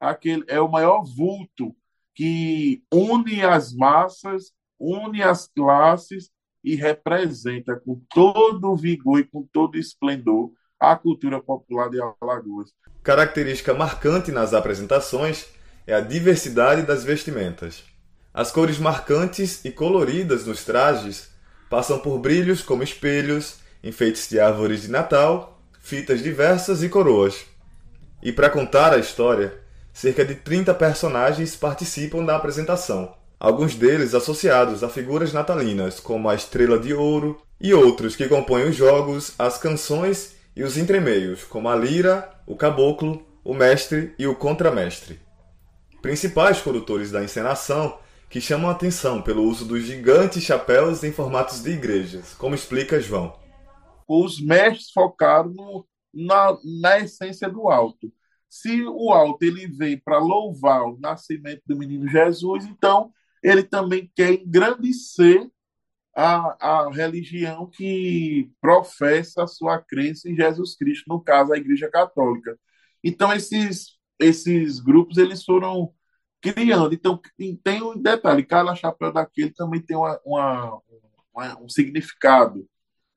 [0.00, 1.74] aquele é o maior vulto
[2.14, 6.30] que une as massas, une as classes
[6.62, 11.98] e representa com todo o vigor e com todo o esplendor a cultura popular de
[12.00, 12.70] Alagoas.
[13.02, 15.46] Característica marcante nas apresentações
[15.86, 17.84] é a diversidade das vestimentas.
[18.32, 21.30] As cores marcantes e coloridas nos trajes
[21.68, 27.44] passam por brilhos como espelhos, enfeites de árvores de Natal, fitas diversas e coroas.
[28.22, 29.63] E para contar a história,
[29.94, 36.34] cerca de 30 personagens participam da apresentação, alguns deles associados a figuras natalinas, como a
[36.34, 41.68] Estrela de Ouro, e outros que compõem os jogos, as canções e os entremeios, como
[41.68, 45.20] a lira, o caboclo, o mestre e o contramestre.
[46.02, 47.96] Principais condutores da encenação
[48.28, 53.00] que chamam a atenção pelo uso dos gigantes chapéus em formatos de igrejas, como explica
[53.00, 53.32] João.
[54.08, 58.12] Os mestres focaram na, na essência do alto.
[58.54, 64.10] Se o alto ele vem para louvar o nascimento do menino Jesus, então ele também
[64.14, 65.50] quer engrandecer
[66.16, 71.90] a, a religião que professa a sua crença em Jesus Cristo, no caso a Igreja
[71.90, 72.56] Católica.
[73.02, 75.92] Então esses esses grupos eles foram
[76.40, 76.94] criando.
[76.94, 77.20] Então,
[77.64, 80.80] tem um detalhe: cada chapéu daquele também tem uma, uma,
[81.34, 82.68] uma, um significado.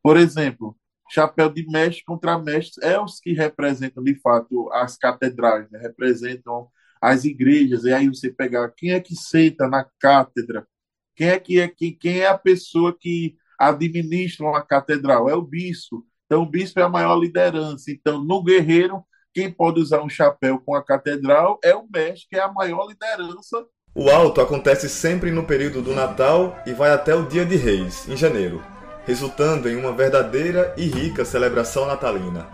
[0.01, 0.75] Por exemplo,
[1.09, 5.79] chapéu de mestre contra mestre é os que representam, de fato, as catedrais, né?
[5.79, 6.67] representam
[7.01, 10.67] as igrejas, e aí você pegar quem é que senta na cátedra,
[11.15, 15.29] quem é que é quem, quem é a pessoa que administra uma catedral?
[15.29, 16.05] É o bispo.
[16.25, 17.89] Então, o bispo é a maior liderança.
[17.89, 19.03] Então, no guerreiro,
[19.33, 22.87] quem pode usar um chapéu com a catedral é o mestre, que é a maior
[22.87, 23.65] liderança.
[23.95, 28.07] O alto acontece sempre no período do Natal e vai até o Dia de Reis,
[28.07, 28.63] em janeiro,
[29.07, 32.45] resultando em uma verdadeira e rica celebração natalina.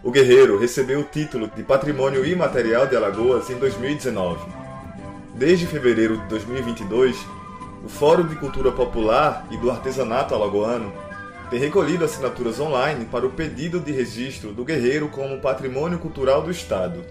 [0.00, 4.38] O guerreiro recebeu o título de Patrimônio Imaterial de Alagoas em 2019.
[5.34, 7.16] Desde fevereiro de 2022,
[7.84, 10.92] o Fórum de Cultura Popular e do Artesanato Alagoano
[11.50, 16.50] tem recolhido assinaturas online para o pedido de registro do guerreiro como patrimônio cultural do
[16.52, 17.04] Estado.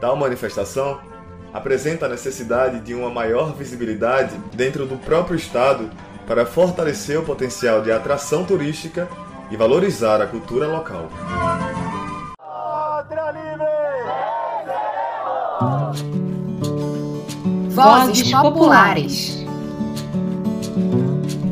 [0.00, 1.02] Tal manifestação
[1.52, 5.90] apresenta a necessidade de uma maior visibilidade dentro do próprio Estado
[6.26, 9.08] para fortalecer o potencial de atração turística
[9.50, 11.08] e valorizar a cultura local.
[17.68, 19.44] Vozes Populares.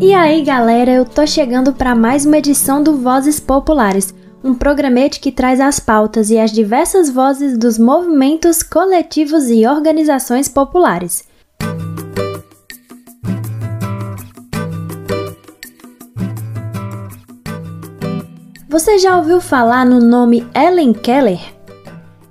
[0.00, 5.20] E aí, galera, eu tô chegando para mais uma edição do Vozes Populares, um programete
[5.20, 11.24] que traz as pautas e as diversas vozes dos movimentos, coletivos e organizações populares.
[18.72, 21.38] Você já ouviu falar no nome Ellen Keller?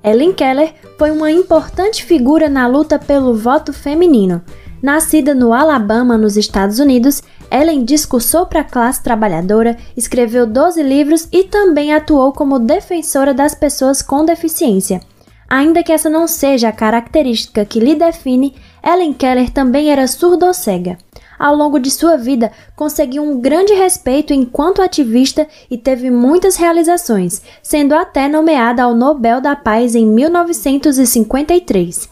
[0.04, 4.42] Ellen Keller foi uma importante figura na luta pelo voto feminino.
[4.82, 7.22] Nascida no Alabama, nos Estados Unidos,
[7.52, 13.54] Ellen discursou para a classe trabalhadora, escreveu 12 livros e também atuou como defensora das
[13.54, 15.00] pessoas com deficiência.
[15.48, 20.98] Ainda que essa não seja a característica que lhe define, Ellen Keller também era surdo-cega
[21.42, 27.42] ao longo de sua vida, conseguiu um grande respeito enquanto ativista e teve muitas realizações,
[27.64, 32.10] sendo até nomeada ao Nobel da Paz em 1953.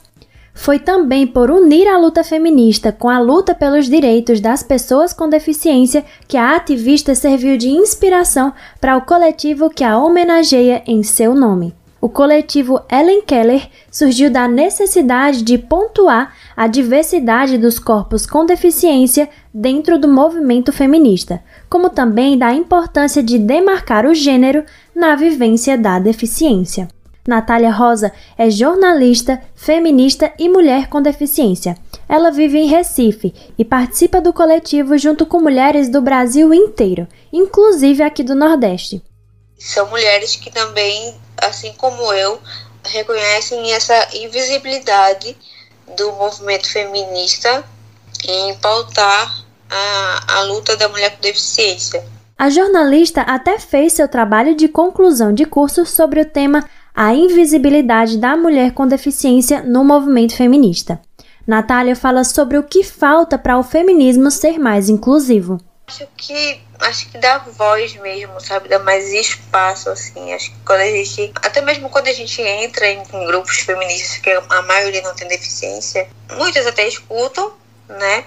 [0.53, 5.30] Foi também por unir a luta feminista com a luta pelos direitos das pessoas com
[5.30, 8.51] deficiência que a ativista serviu de inspiração
[8.82, 11.78] para o coletivo que a homenageia em seu nome.
[12.02, 19.28] O coletivo Ellen Keller surgiu da necessidade de pontuar a diversidade dos corpos com deficiência
[19.54, 24.64] dentro do movimento feminista, como também da importância de demarcar o gênero
[24.95, 26.88] na vivência da deficiência.
[27.28, 31.78] Natália Rosa é jornalista, feminista e mulher com deficiência.
[32.08, 38.02] Ela vive em Recife e participa do coletivo junto com mulheres do Brasil inteiro, inclusive
[38.02, 39.04] aqui do Nordeste.
[39.60, 42.40] São mulheres que também assim como eu,
[42.84, 45.36] reconhecem essa invisibilidade
[45.98, 47.64] do movimento feminista
[48.28, 52.04] em pautar a, a luta da mulher com deficiência.
[52.38, 56.64] A jornalista até fez seu trabalho de conclusão de curso sobre o tema
[56.96, 61.02] A Invisibilidade da Mulher com Deficiência no Movimento Feminista.
[61.46, 65.60] Natália fala sobre o que falta para o feminismo ser mais inclusivo.
[65.90, 68.70] Acho que acho que dá voz mesmo, sabe?
[68.70, 70.32] Dá mais espaço, assim.
[70.34, 71.32] Acho que quando a gente.
[71.42, 75.28] Até mesmo quando a gente entra em, em grupos feministas, que a maioria não tem
[75.28, 77.54] deficiência, muitas até escutam,
[77.88, 78.24] né?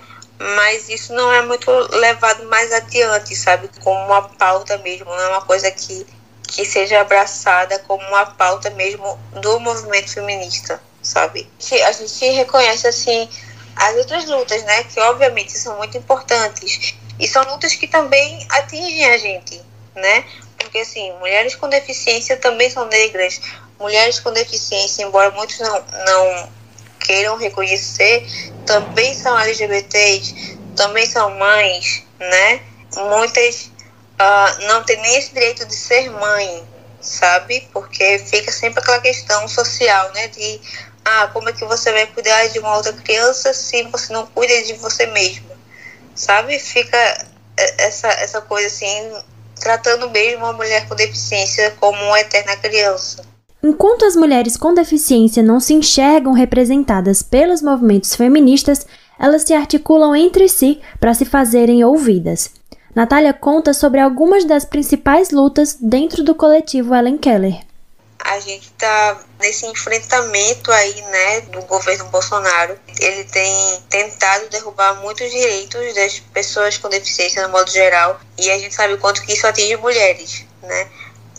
[0.57, 3.71] Mas isso não é muito levado mais adiante, sabe?
[3.79, 6.05] Como uma pauta mesmo, não é uma coisa que,
[6.43, 11.49] que seja abraçada como uma pauta mesmo do movimento feminista, sabe?
[11.87, 13.29] A gente reconhece, assim,
[13.77, 14.83] as outras lutas, né?
[14.83, 19.61] Que obviamente são muito importantes e são lutas que também atingem a gente,
[19.95, 20.25] né?
[20.59, 23.41] Porque, assim, mulheres com deficiência também são negras.
[23.79, 26.49] Mulheres com deficiência, embora muitos não, não
[27.01, 28.27] queiram reconhecer,
[28.65, 32.61] também são LGBTs, também são mães, né?
[32.97, 33.71] Muitas
[34.21, 36.65] uh, não têm nem esse direito de ser mãe,
[37.01, 37.69] sabe?
[37.73, 40.29] Porque fica sempre aquela questão social, né?
[40.29, 40.61] De,
[41.05, 44.63] ah, como é que você vai cuidar de uma outra criança se você não cuida
[44.63, 45.51] de você mesmo?
[46.15, 46.59] Sabe?
[46.59, 49.13] Fica essa, essa coisa assim,
[49.61, 53.25] tratando mesmo a mulher com deficiência como uma eterna criança.
[53.63, 58.87] Enquanto as mulheres com deficiência não se enxergam representadas pelos movimentos feministas,
[59.19, 62.51] elas se articulam entre si para se fazerem ouvidas.
[62.95, 67.61] Natália conta sobre algumas das principais lutas dentro do coletivo Ellen Keller
[68.25, 72.79] a gente está nesse enfrentamento aí, né, do governo Bolsonaro.
[72.99, 78.59] Ele tem tentado derrubar muitos direitos das pessoas com deficiência no modo geral e a
[78.59, 80.89] gente sabe o quanto que isso atinge mulheres, né?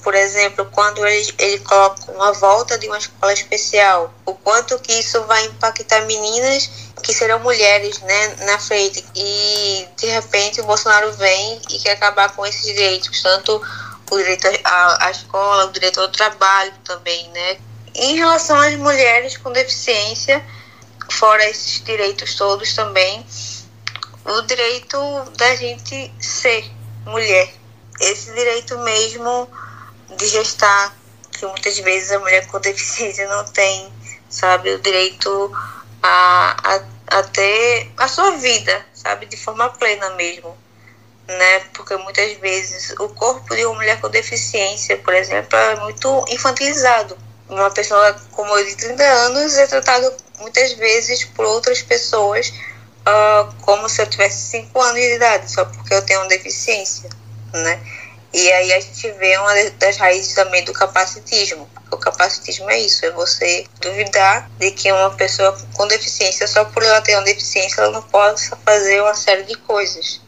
[0.04, 4.92] Por exemplo, quando ele, ele coloca uma volta de uma escola especial, o quanto que
[4.92, 6.70] isso vai impactar meninas
[7.02, 9.04] que serão mulheres, né, na frente.
[9.16, 13.62] E de repente o Bolsonaro vem e quer acabar com esses direitos, tanto
[14.12, 17.58] o direito à, escola, o direito ao trabalho também, né?
[17.96, 20.44] Em relação às mulheres com deficiência,
[21.12, 23.26] fora esses direitos todos também,
[24.26, 24.98] o direito
[25.38, 26.66] da gente ser
[27.06, 27.54] mulher.
[28.00, 29.50] Esse direito mesmo
[30.18, 30.96] de gestar,
[31.32, 33.92] que muitas vezes a mulher com deficiência não tem,
[34.30, 34.74] sabe?
[34.74, 35.52] O direito
[36.02, 39.26] a, a, a ter a sua vida, sabe?
[39.26, 40.58] De forma plena mesmo.
[41.28, 41.60] Né?
[41.74, 47.18] Porque muitas vezes o corpo de uma mulher com deficiência, por exemplo, é muito infantilizado.
[47.54, 52.52] Uma pessoa como eu de 30 anos é tratado muitas vezes por outras pessoas
[53.04, 57.10] uh, como se eu tivesse 5 anos de idade, só porque eu tenho uma deficiência,
[57.54, 57.80] né?
[58.34, 61.70] E aí a gente vê uma das raízes também do capacitismo.
[61.92, 66.82] O capacitismo é isso, é você duvidar de que uma pessoa com deficiência, só por
[66.82, 70.20] ela ter uma deficiência, ela não possa fazer uma série de coisas.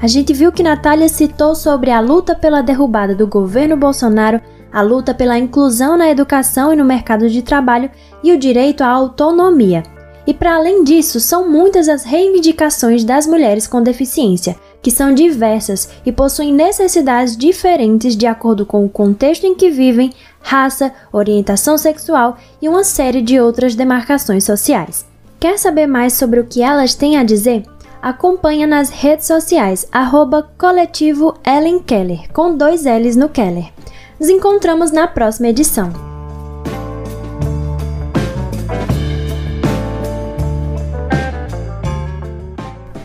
[0.00, 4.40] A gente viu que Natália citou sobre a luta pela derrubada do governo Bolsonaro,
[4.72, 7.90] a luta pela inclusão na educação e no mercado de trabalho
[8.22, 9.82] e o direito à autonomia.
[10.24, 15.88] E para além disso, são muitas as reivindicações das mulheres com deficiência, que são diversas
[16.06, 22.36] e possuem necessidades diferentes de acordo com o contexto em que vivem, raça, orientação sexual
[22.62, 25.04] e uma série de outras demarcações sociais.
[25.40, 27.64] Quer saber mais sobre o que elas têm a dizer?
[28.02, 33.72] Acompanha nas redes sociais, arroba coletivo Ellen Keller, com dois L's no Keller.
[34.18, 36.08] Nos encontramos na próxima edição.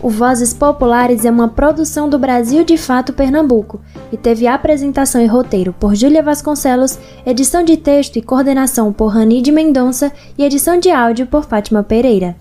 [0.03, 3.79] O Vozes Populares é uma produção do Brasil de Fato Pernambuco
[4.11, 9.41] e teve apresentação e roteiro por Júlia Vasconcelos, edição de texto e coordenação por Rani
[9.41, 12.35] de Mendonça e edição de áudio por Fátima Pereira.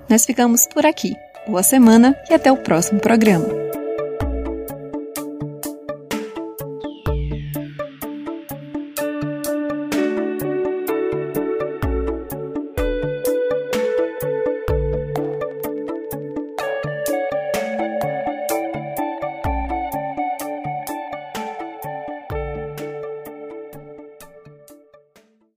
[0.09, 1.15] Nós ficamos por aqui.
[1.47, 3.70] Boa semana e até o próximo programa.